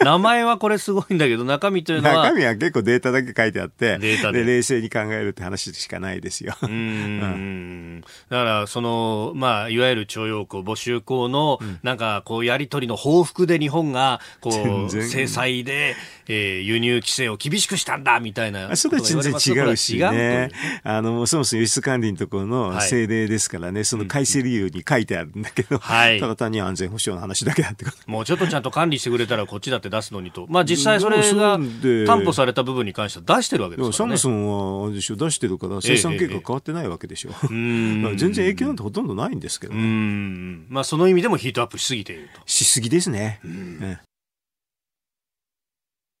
[0.04, 2.24] 名前はこれすごいんだけど、中身というのは。
[2.24, 6.54] 中身は結構データだけ書いてあって、で冷静に考えるって話しかないですよ。
[6.62, 8.00] うん。
[8.30, 15.96] だから、その、まあ、いわゆる徴用工、募集工の、なんか、こう、やりとりの報復で日本が、こう、制裁で、
[16.28, 20.50] えー、輸入規制を厳しくしたんだ、みたいなそれは全然違うしね。
[20.82, 30.46] あの、そもそも輸出管理のところの政令ですからね、はい、その改正理由に書いてあるんだけど、はい、ただ単に安全保障の話だけだってもうちょっとちゃんと管理してくれたらこっちだって出すのにと。
[30.48, 31.58] まあ実際それが
[32.06, 33.96] 担保された部分に関しては出してるわけですからね。
[33.96, 37.30] サムソンは出してるから生産計画変わってないわけでしょ。
[37.30, 42.40] ええ え、全然影響なんてほとんどないんですけど、ね、まあその意味でもヒートアップしすぎていると。
[42.46, 43.40] しすぎですね。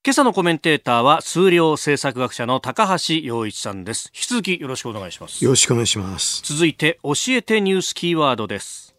[0.04, 4.10] 今朝のコメンテーターは数量政策学者の高橋洋一さんです。
[4.12, 5.44] 引き続きよろしくお願いします。
[5.44, 6.42] よろしくお願いします。
[6.42, 8.96] 続いて教えてニュースキーワードです。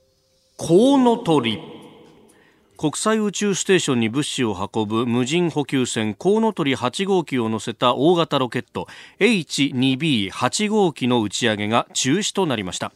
[0.55, 1.59] コウノトリ
[2.77, 8.87] 国際宇宙ステーションに物資を運ぶ無人補給船コウノトリ8号機を乗せた大型ロケット
[9.19, 12.91] H2B8 号機の打ち上げが中止となりました。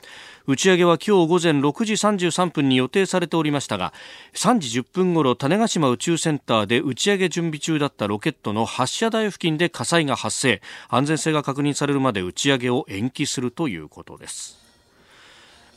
[0.48, 3.94] 打ち上げは今日午前6時33分に予定されておりましたが
[4.34, 10.62] 3時10分ごろ種子島宇宙センターで打ち上げ準備中だったロケットの発射台付近で火災が発生。
[10.90, 14.67] 安全性が確認されるまで打ち上げを延期するということです。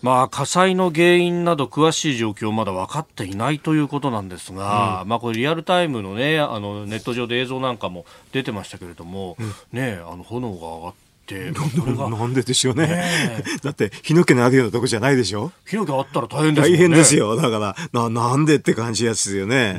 [0.03, 11.53] まあ、火災の原因など詳しい状況まだ分かっていないということなんですが、うん、まあ、これリアルタイムのねあのネット上で映像なんかも出てましたけれども、うん、ねあの炎が上がってって。
[12.11, 15.53] なんででしょうね、ね、 だって火の気のあるようなとこじゃないでしょ？
[15.67, 16.77] 火の気あったら大変ですよね。
[16.77, 17.37] 大変ですよ。
[17.37, 19.75] だからななんでって感じやつですよね。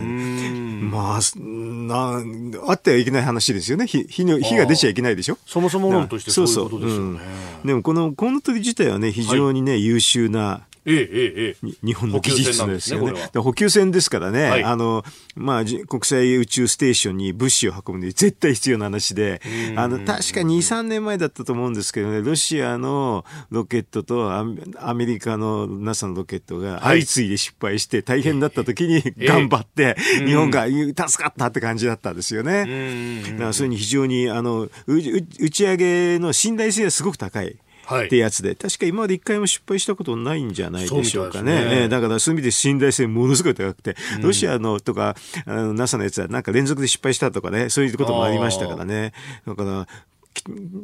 [0.91, 2.21] まあな
[2.67, 3.87] あってはいけない話ですよね。
[3.87, 5.37] 火火の火が出ちゃいけないでしょ？
[5.45, 7.19] そもそも論としてそういうことですよね、
[7.63, 13.29] うん、でもこのコウノトリ自体はね非常にね、はい、優秀なええええ、日本の技術ですよね。
[13.35, 15.03] 補給船ですからね、はい、あの、
[15.35, 19.41] まあ、国際宇宙ステーションに物資を運ぶのに絶対必要な話で、
[19.75, 33.21] あの、確か2、3年前だったと思うんですけどね、ロシアのロケットとアメリカの NASA のロケットが相次いで失敗して大変だった時に頑張って、日本が助かったって感じだったんですよね。
[33.33, 37.55] だからそれに非常に、あの、打ち上げの信頼性はすごく高い。
[37.99, 41.65] ってやつで、確か今まで一回も失敗したことないんじゃないでしょうかね。
[41.65, 49.13] ねだからそういう意味で信頼性ものすごい高くて、うん、ロシアのとか、あの NASA のやつはなんか連続で失敗したとかね、そういうこともありましたからね。
[49.45, 49.87] だから、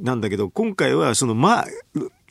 [0.04, 1.68] なんだけど、今回はその、まあ、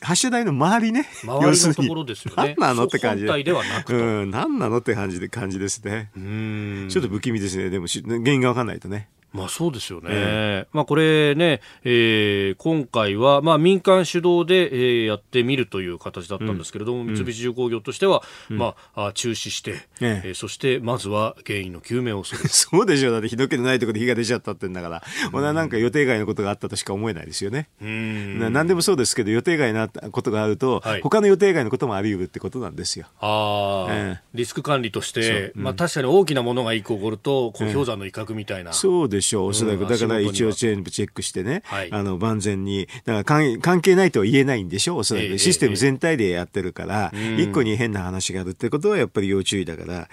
[0.01, 1.07] 発射台の周りね。
[1.23, 2.55] 周りのところですよね。
[2.57, 3.43] 何なのって感じで。
[3.43, 6.11] ではなくうん、何なのって感じで、感じですね。
[6.15, 7.69] ちょっと不気味ですね。
[7.69, 9.09] でも、原因がわかんないとね。
[9.33, 10.07] まあそうですよね。
[10.09, 22.47] えー、まあこれね、えー、今回はまあ民間主導で、えー、やってみるという形だったんですけれども、うん、三菱重工業としては、うん、まあ中止して、ええー、そしてまずは原因の究明をする。
[22.49, 23.11] そうでしょう。
[23.11, 27.69] だってひどけないところで火が出ちゃったってんだから、うん、俺はなんか予定外のことがあったとしか思えないですよね。
[27.81, 28.53] うん。
[28.53, 33.05] 何でもそうですけど予定外なことがあると、はい、他の予定外のこともあり得るってことなんですよ。
[33.19, 38.73] ああ、えー、リスク管理として、まあ確かに大きなものが一個起こると、こう氷山の威嚇みたいな。
[38.73, 39.47] そうでしょう。
[39.47, 39.85] おそらく。
[39.87, 45.37] だから一応チェックしてね、はい、あの、万全に、だから関係ないとは言えないんでしょう、おそらく。
[45.37, 50.07] システム全体でやってるから、一個に変な話があるってことはやっぱり要注意だから、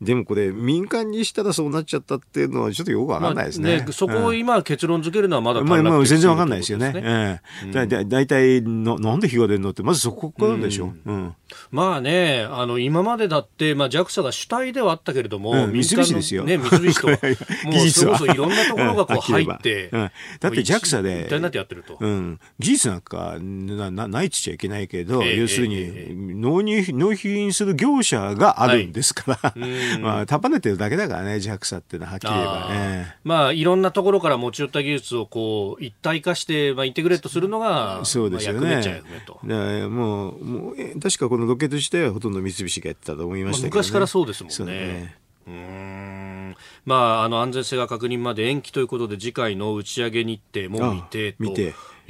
[0.00, 3.84] でもこれ、民間にしたらそうなっちゃったっていうのはちょっとよくわかんないですね。
[3.90, 6.92] そこを今結論付けるのはまだまあ、まあ、全然わかんないですよね。
[6.94, 7.86] ええ。
[7.86, 10.92] だだいたいの、なんで火が出るのって、まずそこからでしょ。
[11.04, 11.12] う。
[11.12, 11.34] ん。
[11.70, 16.44] まあね、あの、今までだって、まあ JAXA が主体ではあったけれども、三菱ですよ。
[16.44, 17.08] ね、三菱と、
[17.68, 21.96] もうそこそいろんなところがこう入って、うん、だって JAXA で、一体になってやってると。
[22.00, 22.40] うん。
[22.58, 33.16] 技術なんかないっちゃいけないけど、えー、要するに、納入、納品する業者があるんですから、はい、 まあ、束ねてるだけだからね、JAXA っていうのははっきり言えばね。
[33.24, 38.60] まあ、いろんなところから持ち寄った技術をこう、一体化して、まあ、インテグレートするのが、そうですよね。
[38.60, 39.04] まあ、役
[39.44, 39.88] 目。
[39.88, 45.16] もう、もう、確かこのロケット自体はほとんど三菱がやってたと思いましたけど、ね、昔からそうですもんね。
[45.48, 46.56] ねうん。
[46.84, 51.60] まあ、あの安全性が確認まで延期ということで次回の打ち上げ日程も未定と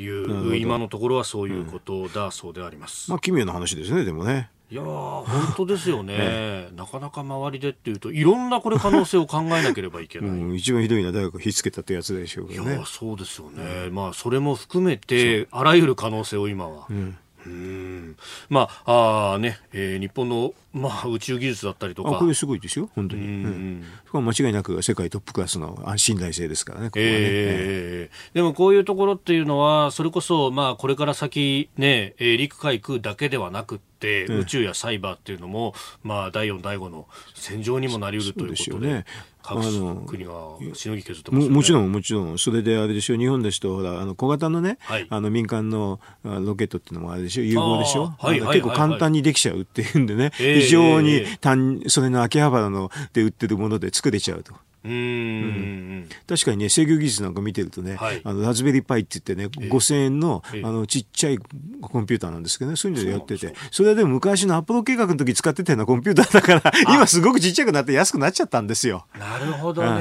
[0.01, 4.51] いう今のところはそういうことだそうであります、うん、まあ奇妙な話ですねでもね。
[4.71, 5.25] いや本
[5.57, 12.75] 当ですよね、 なかなか周りでっていうといろんなこれ可能性を考えなければいけない、うん、一番ひどいのは誰か火つけたってやつでしょうけどね。
[12.75, 17.17] いやそうですよね、うん、まあそれも含めてあらゆる可能性を今は、うん。
[17.47, 18.17] うん。
[18.51, 22.13] まああね、えー、日本の、まあ、宇宙技術だったりとか。
[22.19, 22.91] これすごいですよ。
[22.95, 39.05] 本当に、うんうん、間違いなく世界トップクラスの信頼性ですからねここはね、えー、でもこういうところっていうのはそれこそ、まあ、これから先ね、えー、陸海空だけではなくて、宇宙やサイバーっていうのも、まあ、第4、第5の戦場にもなりうるということで。
[39.41, 54.55] 各国がしのぎ削ってます、ね、もちろん、もちろん、それであれでしょ、日本ですと、ほら、あの小型のね、はい、あの民間のロケットっていうのもあれでしょ、融合でしょ、はい結構簡単にできちゃうっていうんでね、非常に単、それの秋葉原ので売ってるもので作れちゃうと。
[54.85, 61.39] うん、確かにね制御技術なんか見てるとね、はい、あのラズベリーパイって言ってね、5000円のあのちっちゃい
[61.81, 63.55] コンピューターなんですけどねそういうのでやってて。
[63.71, 69.07] それはでも昔のアポロ計画の時使ってたようなコンピューターだから今すごくちっちゃくなって安くなっちゃったんですよ。
[69.19, 69.99] なるほどね、うん、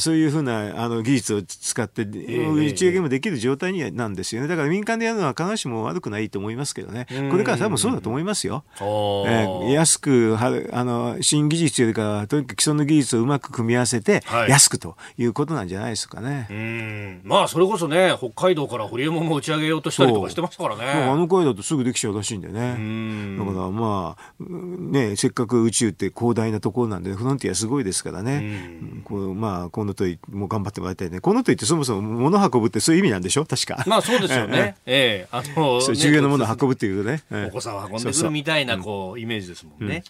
[0.00, 8.64] そういうふうなあの技術を使って打ち上げもできる状態になんですよねだから民間でやるのは必ずしも悪くないと思いますけどねこれから多分そうだと思いますよ。
[8.80, 16.46] えー、安くあの新技術よりかとにかく既存の技術をうまく組み合わせせて安くということなんじゃないですかね。
[16.48, 20.84] はい、うんまあそれこそね北海道からホリエモンも打ち上げようとしたりとかしてましたからね。
[20.84, 23.38] あの回だとすぐできちゃうらしいんでね。
[23.38, 29.02] だからまあねせっかく宇宙って広大なところなんでフロンティアすごいですからね。
[29.04, 31.18] こうまあこのといもう頑張ってもらいたいね。
[31.18, 33.44] このといってそもそも物運ぶってそういう意味なんでしょ？
[33.44, 33.82] 確か。
[33.84, 34.76] まあそうですよね。
[34.86, 37.24] ええあの重要なものを運ぶっていうとね。
[37.48, 40.04] お子さんを運んでくるみたいなこうイメージですもんね。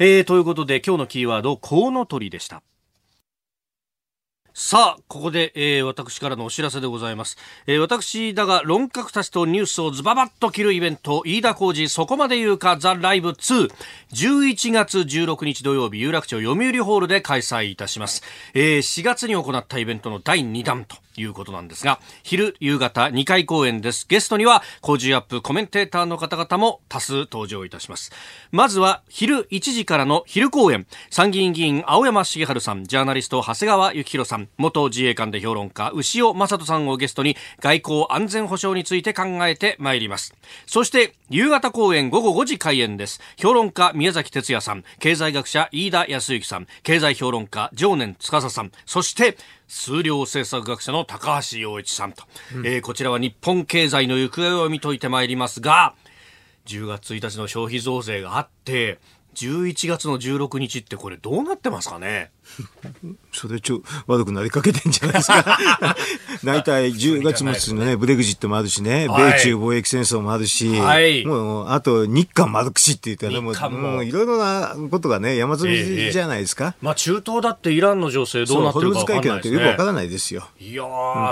[0.00, 2.60] えー、ということで今日のキーワードコウノトリでした。
[4.56, 7.36] さあ、ここで、えー、私からのお知らせでございます。
[7.66, 13.68] えー、私だが論客たちとニュースをズババッと切るイベント、飯田浩二そこまで言うかザ・ライブ2、
[14.12, 18.22] 11月16日土曜日、有楽町読売ホールで開催いたします。
[18.54, 24.06] えー、4月に行ったイベントの第2弾ということなんですが、昼、夕方2回公演です。
[24.08, 28.12] ゲストには、工事アップコメンテーターの方々も多数登場いたします。
[28.50, 40.34] まずは、昼1時からの昼公演、参議院議員青山茂春さん、ジャーナリスト長谷川幸宏さん、元自衛官で評論家、牛尾正人さんをゲストに、外交安全保障について考えてまいります。
[40.66, 43.20] そして、夕方公演午後5時開演です。
[43.36, 49.36] 評論家宮崎哲也さん、経済学者飯田康之さん、経済評論家常年司さん、そして、
[49.76, 52.22] 数量政策学者の高橋洋一さんと、
[52.54, 55.94] うん、えー、こちらは日本経済の行方を見といてまいりますが、
[56.66, 59.00] 10月1日の消費増税があって、
[59.34, 62.30] 11月の16日ってこれどうなってますかね？
[63.32, 65.96] それちょ悪くなりかけてんじゃないですか。
[66.44, 76.66] 大体10月末のね、ブレグジットもあるしね、はい、米中貿易戦争もあるし、はい、もう、あと日韓丸くしって言ったら、もう、もういろいろなことがね、山積みじゃないですか。
[76.66, 79.54] ええ、まあ中東だってイランの情勢どうなってるか分かんないですね。
[79.54, 80.48] よくわからないですよ。
[80.60, 80.84] いや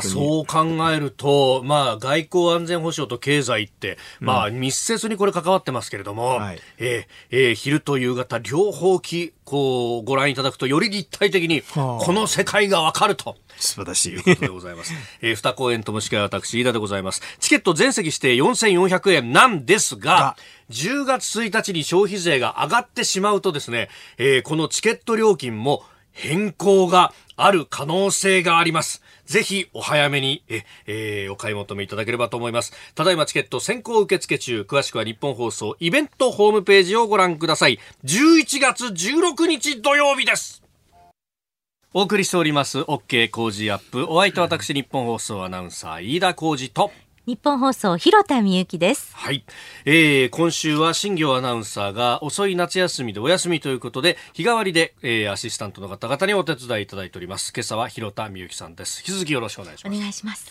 [0.02, 13.36] そう考えると、まあ外交安全保障と経済って、まあ密接にこれ関わってますけれども、うんはい、えー、えー、昼と夕方両方き、こう、ご覧いただくとより立体的に、この世界がわかると。
[13.58, 14.12] 素晴らしい。
[14.12, 14.92] いうことでございます。
[15.20, 17.22] えー、二公演ともしくは私、飯田でございます。
[17.38, 20.36] チケット全席して4400円なんですが、
[20.70, 23.88] 10月1日に消費税が上がってしまうとですね、
[24.18, 29.02] えー、このチケット料金も変更がある可能性があります。
[29.24, 32.72] ぜひお早めにえ、えー、お買い求めいただければと思います。
[32.94, 37.78] ただいまチケット先行受付中、詳しくは日本放送イベントホームページをご覧ください。
[38.04, 40.62] 11月16日土曜日です。
[41.94, 46.90] お送りしております OK 工事アップお相手は私日本放送アナウンサー飯田浩二と
[47.24, 49.14] 日本放送広田美幸です。
[49.14, 49.44] はい、
[49.84, 57.52] えー、今週は新業アナウンサーが遅い夏休みでお休みということで日替わりで、えー、アシスタントの方々にお手伝いいただいております。
[57.54, 58.98] 今朝は広田美幸さんです。
[59.02, 59.96] 引き続きよろしくお願いします。
[59.96, 60.50] お願いします。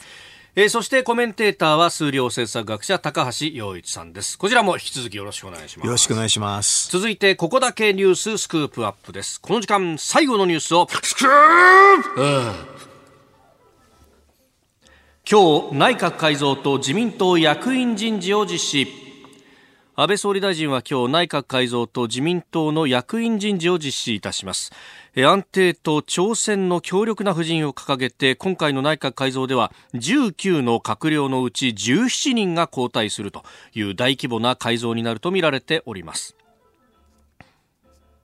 [0.56, 4.38] えー、そしてコメンテーターは数量政策学者高橋洋一さんです。
[4.38, 5.86] こちらも引き続きよろしくお願いします。
[5.86, 6.90] よろしくお願いします。
[6.90, 9.42] 続いてここだけニューススクープアップです。
[9.42, 12.26] この時間最後のニュースをスクープ、う
[12.88, 12.91] ん
[15.32, 18.88] 今日内閣改造と自民党役員人事を実施。
[19.96, 24.74] 安倍総理大臣は今日内閣改造と自民党の役員人事を実施いたします。
[25.16, 36.36] 安定と挑戦の強力な布陣を掲げて今回の内閣改造では19の閣僚のうち17人が交代するという大規模な改造になるとみられております。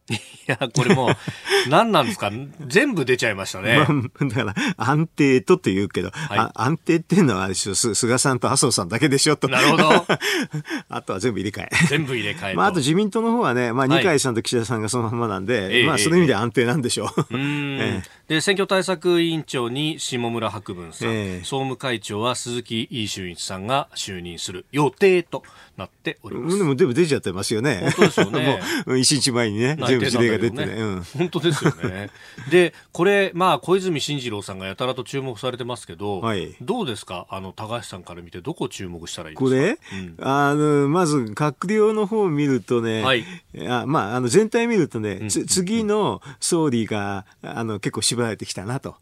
[0.10, 0.16] い
[0.48, 1.10] や、これもう、
[1.70, 2.32] 何なんですか？
[2.68, 3.80] 全部出ちゃいましたね。
[3.80, 3.86] ま
[4.22, 9.36] あ、だから、安定とって言うけど、はい、安定っていうのはあれでしょ、菅さんと麻生さんだけでしょ？
[9.36, 9.50] と。
[9.50, 10.06] なるほど。
[10.90, 11.70] あとは全部入れ替え。
[11.88, 12.54] 全部入れ替え。
[12.54, 17.36] まあ、あと自民党の方はね、まあ、二階さんと岸田さんがそのままなんで、はい、まあ、その意味で安定なんでしょう。
[17.36, 25.44] うん、 ええ、で、選挙対策委員長に下村博文さん、え、総務会長は鈴木井俊一さんが就任する予定と
[25.78, 26.58] なっております。
[26.58, 27.82] でも、でも出ちゃってますよね。
[27.82, 28.60] 本当ですよね。
[28.88, 32.10] もう、一日前にね、全全部事例が出てね、うん、本当ですよね。
[32.50, 37.28] で、これ、まあ、小泉進次郎さんがやたらと注目されてますけど、はい、どうですか？
[37.30, 39.46] あの、高橋さんから見て、どこ注目したらいいですか？
[39.46, 43.26] これ、うん、あの、まず、閣僚の方を見るとね、はい、
[43.68, 48.96] あまあ、あの、全体見るとね、うん、次の総理が、あの、結構絞られてきたなと。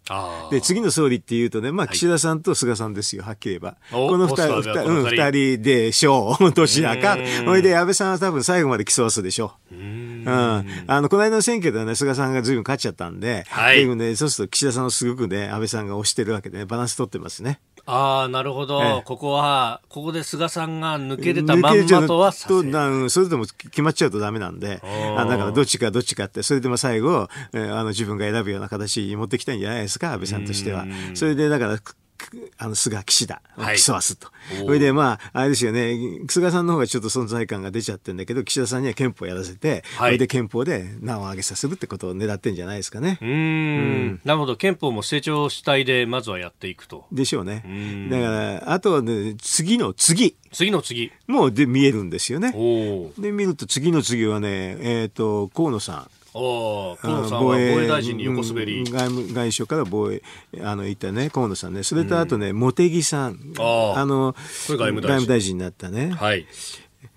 [0.52, 3.78] で、次の総理っていうとね、まあ、岸田さんと菅さんですよ、はっきり言えば。
[3.92, 6.44] この二人、うん、二人でしょう。
[6.66, 7.18] どちらか。
[7.46, 9.76] それで、安倍さんは多分最後まで競わすでしょう。
[9.76, 10.66] うんうん。
[10.88, 13.86] あの、この間の選挙ではね、菅さんが随分勝っちゃったんで、はい。
[13.96, 17.60] ね、そうすると岸田さんをすごくね、安倍さんが押してるわけで、ね、バランス取ってますね。
[17.86, 30.88] ああ、なるほど、ええ、ここは、ここで菅さんが抜け出たまんまとはさせなそれでも決まっちゃうとダメなんで、あだからどっちかどっちかって、それでも最後、えー、あの自分が選ぶような形に持ってきたんじゃないですか、安倍さんとしては。
[31.14, 31.80] それでだから、
[32.58, 34.30] あの、菅、岸田を競わすと。
[34.58, 35.98] それで、まあ、あれですよね、
[36.30, 43.18] 菅さんの方がちょっと存在感が出ちゃってるんだけど、岸田さんには憲法やらせて、はい、それで憲法で名を上げさせるってことを狙ってんじゃないですかね。
[43.22, 44.56] うんうん、なるほど。
[44.56, 47.06] 憲法も成長主体で、まずはやっていくと。
[47.12, 47.64] でしょうね。
[48.08, 50.36] うだから、あとはね、次の次。
[50.52, 51.12] 次の次。
[51.28, 52.52] もうで見えるんですよね。
[53.18, 56.25] で、見ると次の次はね、えっ、ー、と、河野さん。
[56.36, 58.84] 河野さんは防衛大臣に横滑り。
[58.84, 60.22] 外務外相から防衛、
[60.62, 61.84] あの、言ったね、河野さんね。
[61.84, 63.54] それとあとね、茂木さん。
[63.58, 64.36] あの、
[64.68, 66.12] 外務大臣になったね。
[66.12, 66.46] はい。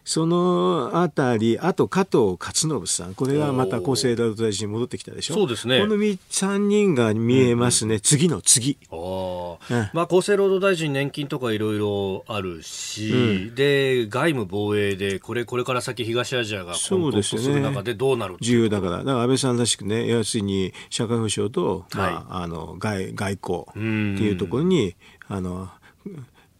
[0.08, 5.34] そのあたり、あと加藤勝信さん、これはまた厚生労働大臣に戻ってきたでしょ。
[5.34, 5.80] そうですね。
[5.80, 8.78] この3人が見えますね、うんうん、次の次。
[8.90, 13.16] あうん、まあ、厚生労働大臣、年金とかいろいろあるし、う
[13.52, 24.96] ん、で、外務防衛で、これ、これから先、東アジアが混沌とする中でどうなる重要だから、だから安倍さんらしくね、要するに社会保障と、まあ、はい、あの外外交っていうところに、
[25.26, 25.68] あの、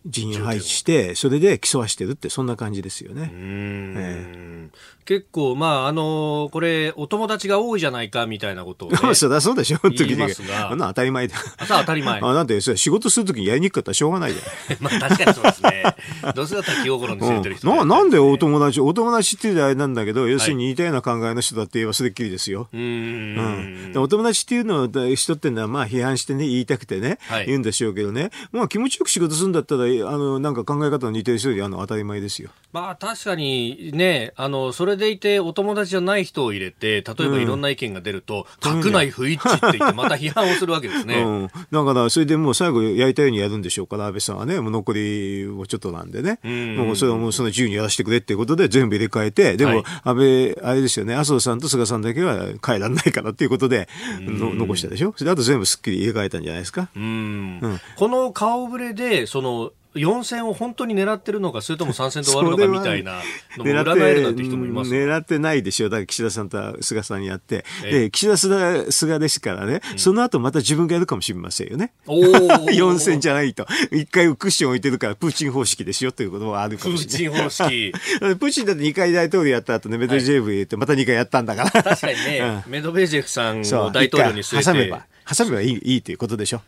[0.06, 3.30] 人員配置して、それで競わしてるって、そんな感じですよね。
[3.32, 10.70] えー、結構、まあ、あのー、これ、お友達が多いじゃないかみたいなことを、ね、そりゃそうでしょ、言いますが。
[10.70, 11.36] あんな当たり前だ。
[11.66, 12.20] 当たり前。
[12.20, 14.76] あ、なんで、それ仕事するときにやりにくかったらしょうがないじゃん。
[14.80, 15.96] まあ、確かにそうですね。
[16.34, 17.84] どうせだったら気心に据えてる人、うん、な。
[17.84, 22.68] なんでお友達、お友達っていうあれなんだけど、要するに似たような考えの人だって言えばそれっきりですよ。
[22.72, 23.92] うん。
[23.96, 32.50] お友達っていうのは、人っていうのは、まあ、批判してね、言いたくてね、はい、言うんでしょうけどね、まあ、気持ちよく仕事するんだったら、あの、なんか考え方の似てる人であの当たり前ですよ。
[32.72, 41.16] まあ、確かにね、あの、それでいてお友達じゃない人を入れて、例えばいろんな意見が出ると、うん、閣内不一致って言って、また批判をするわけですね。
[41.24, 41.50] うん。
[41.70, 46.40] だから、それでもう最後やりたいようにやるんでしょうから、安倍さんはね、もう残りをちょっとなんでね。
[46.44, 53.88] うん、もうそれはもうその自由にやらせてくれっていうことで全部入れ替えて、でも、安倍、あれですよね、麻生さんと菅さんだけは変えられないからっていうことで、
[54.20, 56.88] の残したでしょそれあと全部すっきり入れ替えたんじゃないですか。
[56.94, 57.80] うん。
[57.96, 63.20] この顔ぶれで、その、4戦を本当に狙ってるのか、それとも3戦で終わるのかみたいな
[63.56, 65.90] のも 占えるなんて人もいます狙ってないでしょう。
[65.90, 67.64] だから岸田さんと菅さんにやって。
[67.82, 71.92] で、岸田菅菅ですからね、うん、その後また自分がやるかもしれませんよね。
[72.06, 73.66] お4戦 じゃないと。
[73.90, 77.40] 一回クッション置いてるから、プーチン方式ですよということもあるかもしれない。
[77.40, 77.92] プーチン方式。
[78.38, 81.70] プーチンだって2回大統領やった後ね、メドベージェフ言ってまた2回やったんだから。
[81.82, 84.64] 確かにね、うん、メドベージェフさんを大統領に据えて。
[84.64, 85.06] 挟めば。
[85.28, 86.62] 挟めばいいいいということでしょ。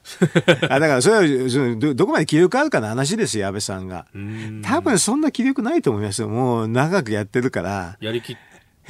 [0.69, 4.07] あだからそれはど、どこまで気力あるかの話ですよ、安倍さんが。
[4.63, 6.29] 多分そんな気力ないと思いますよ。
[6.29, 7.97] もう長くやってるから。
[8.01, 8.37] やりきっ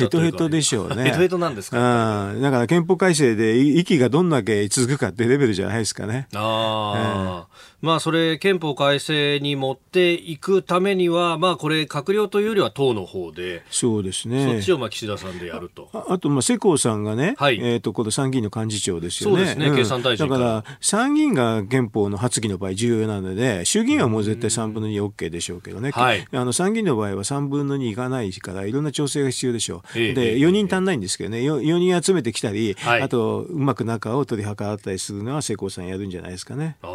[0.01, 1.05] ヘトヘトでしょうね。
[1.05, 6.29] ヘトヘトなんですか、うん、だから憲法改正で息がどんだけ続くかってレベルじゃないですかね。
[6.35, 7.45] ああ、うん、
[7.83, 13.63] まあそれ憲法改正に持っていくためには、まあこれ閣僚というよりは党の方で。
[13.71, 14.45] そうですね。
[14.45, 15.89] そっちをまあ岸田さんでやると。
[15.93, 19.37] ああと、まあ世耕さんがね、はい、えっ、ー、と、この参議院の幹事長ですよね。
[19.37, 25.91] そうですね、経産大臣だから参議院が憲法の発議の場合重要なので、衆議院はもう絶対3分の 2OK でしょうけどね。
[25.91, 29.99] はい、あの参議院の場合は3分の2いかないからいろんな調整が必要でしょう。
[29.99, 36.77] えで、4人足んないんですけどね、4, 4人集めてきたり、はい、あと、うまく仲を取り計らったりするのは、世耕さんやるんじゃないですかね。
[36.83, 36.87] あ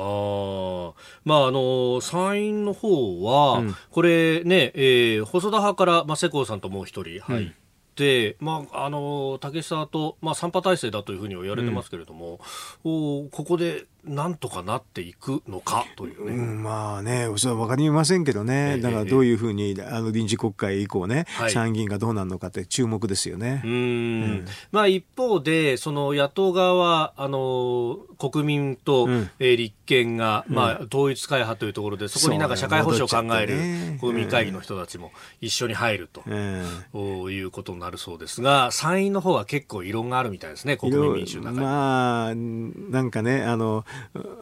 [1.23, 7.65] まあ、あの、参院の方は、うん、これね、えー、細田派から、まあ、世耕さんともう一人入って、
[7.95, 12.39] で、まあ、あの竹下と、まあ、3派体制だというふうには言われてますけれども、
[12.83, 23.61] うん、おここでなんとかなっていくのかというね、うん、まあね、それは分かりませんけどね、えー、だからどういうふうに、あの臨時国会以降ね、はい、参議院がどうなるのかって注目ですよね。
[23.63, 23.71] うん。
[23.71, 43.85] うん、まあ、一方で、その野党側はあの国民と、うん、えー、立憲が、まあ、統一会派というところで、そこになんか社会保障を考える国民会議の人たちも一緒に入ると、えー、いうことになるそうですが、参院の方は結構異論があるみたいですね、国民民主の中まあ、なんかね、あの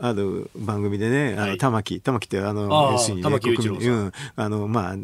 [0.02, 4.96] ある番組でね、あの玉木、玉木ってあの、要するに、ね、国民、うん、あの、まあ、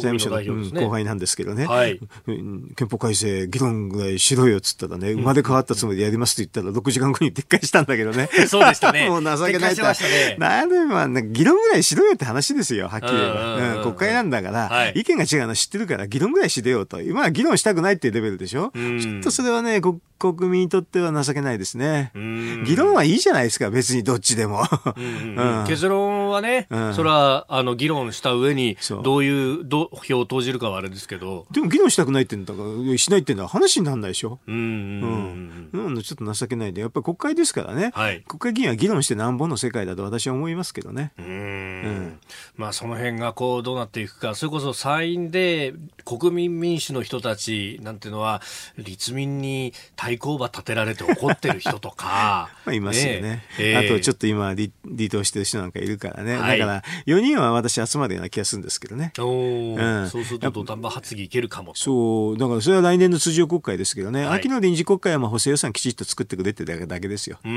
[0.00, 2.00] 財務省の、ね、後輩なんですけどね、はい、
[2.76, 8.28] 憲法改正議論ぐらいしろよっつったらね、生まれ変わったつもりでやりますって言ったら6時間後に撤回したんだけどね。
[8.48, 9.08] そうでしたね。
[9.10, 9.82] もう情けないって。
[9.82, 13.76] ね、なんでまあ、議論ぐらいしろよって話ですよ、はっきり言えば。
[13.76, 17.00] うん、国会なんだから、はい、意見が違うの知ってるから議論ぐらいしろよと。
[17.00, 18.72] 今は議論したくないっていうレベルでしょ。
[18.74, 22.10] ちょっとそれはね、国国民にとっては情けないですね。
[22.66, 24.64] 議論はいいじゃないですか、別にどっちでも。
[25.68, 31.46] 結論はね、うん、それは、あの、議論した上に、どういうど票を投じるかはあれですけど。
[31.52, 34.40] でも議論したくないってんだから、しないっていうのは話にならないでしょ？
[34.46, 35.70] うん。
[35.72, 36.02] うん。
[36.02, 37.92] ちょっと情けないで、やっぱり国会ですからね。
[37.94, 41.12] はい、国会議員は議論してなんぼの世界だと私は思いますけどね。
[41.18, 41.26] うん。
[41.26, 42.18] うん、
[42.56, 45.74] まあ、その辺がこう、どうなっていくか、それこそ参院で
[46.04, 48.42] 国民民主の人たちなんていうのは、
[48.76, 52.48] 立民に対対抗馬立てられて怒ってる人とか。
[52.64, 53.44] まあ、いますよね。
[53.58, 56.36] えー、あと、ちょっと今離、離党してる人なんかいるからね。
[56.38, 59.12] はい、だから、4人は私集まるような気がするんですけどね。
[59.18, 62.38] おうん、そうすると土壇場発議いけるかもそう。
[62.38, 64.24] だからそれは来年の通常国会ですけどね。
[64.24, 67.38] はい、秋の臨時国会はまあ補正予算きちっと作ってくれってだけですよ。
[67.44, 67.56] うん,、う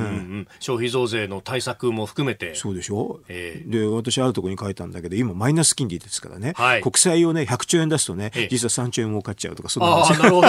[0.00, 0.48] ん。
[0.58, 2.54] 消費増税の対策も含めて。
[2.54, 3.20] そうでしょ？
[3.28, 6.52] えー、で、私あるところに書いたんだけど、今マイナス金利ですからね。
[6.56, 10.12] はい、国債をね、100兆円出すとね、実は3兆円儲かっちゃうとか、そんな話。
[10.14, 10.48] あなるほど。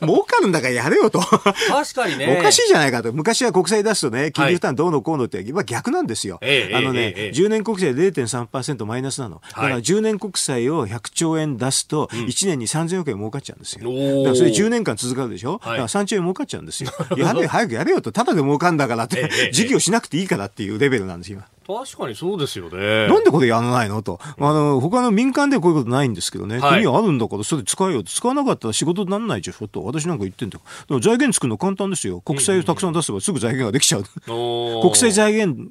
[0.06, 1.20] 儲かるんだからやれよと。
[1.20, 2.36] 確かにね。
[2.38, 3.12] おかしいじゃないかと。
[3.12, 6.38] 昔は国債出すとね、金利負担どうのこうのって、今逆なんですよ。
[6.42, 9.40] あのね、10年国債0.3%マイナスなの。
[9.48, 13.80] だから10年国債を100兆円出すと、1年に3000億円儲かっちゃうんですよ。
[14.18, 15.60] だからそれ10年間続かるでしょ？
[15.64, 16.90] だから3兆円儲かっちゃうんですよ。
[17.16, 18.12] やれ早くやれよと。
[18.12, 23.08] ただで儲かんだからって、事業しなくていいからっていうレベルなんですよ、確かにそうですよね。
[23.08, 24.18] なんでこれやらないのと？
[24.22, 26.58] あの、他の民間ではこういうことないんですけどね。
[26.58, 29.68] はい、国はあるんだから、それ使えよ使わなかったら仕事にならないでしょ？
[29.68, 29.82] と。
[29.84, 31.00] 私なんか言ってんだから。
[31.00, 32.20] 財源作るの簡単ですよ。
[32.20, 34.04] 国債をたくさん出せばすぐ財源ができちゃう。
[34.26, 35.70] 国債財源、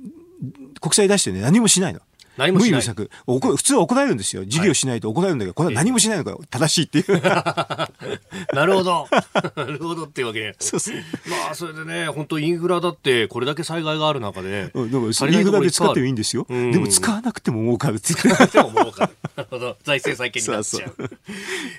[0.82, 2.00] 国債出してね、何もしないの。
[2.38, 2.84] 何もしない。
[3.28, 4.46] 無理普通は怒られるんですよ。
[4.46, 7.22] 事業しないと怒られるんだけど、これは何もしないのが正しいっていう。
[8.54, 9.08] なるほど。
[9.56, 10.56] なるほどっていうわけね。
[10.60, 10.96] そうそう。
[11.28, 14.72] まあ、それでね、本当インフラだって、これだけ災害がある中で。
[14.74, 16.46] うん、でも、インフラで使ってもいいんですよ。
[16.50, 18.00] でも、使わなくても儲かる。
[18.00, 19.14] 使わなくても儲かる。
[19.36, 19.78] なるほど。
[19.84, 20.94] 財政再建になっちゃう。
[20.96, 21.16] そ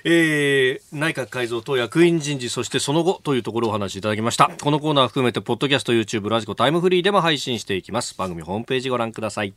[0.03, 4.51] えー、内閣改造と役員人事、そしてその後というところをお話しいただきました。
[4.61, 8.15] このコーナー含めて、ポッドキャスト、YouTube、ラジコ、タイムフリーでも配信していきます。
[8.17, 9.53] 番組ホームページご覧ください。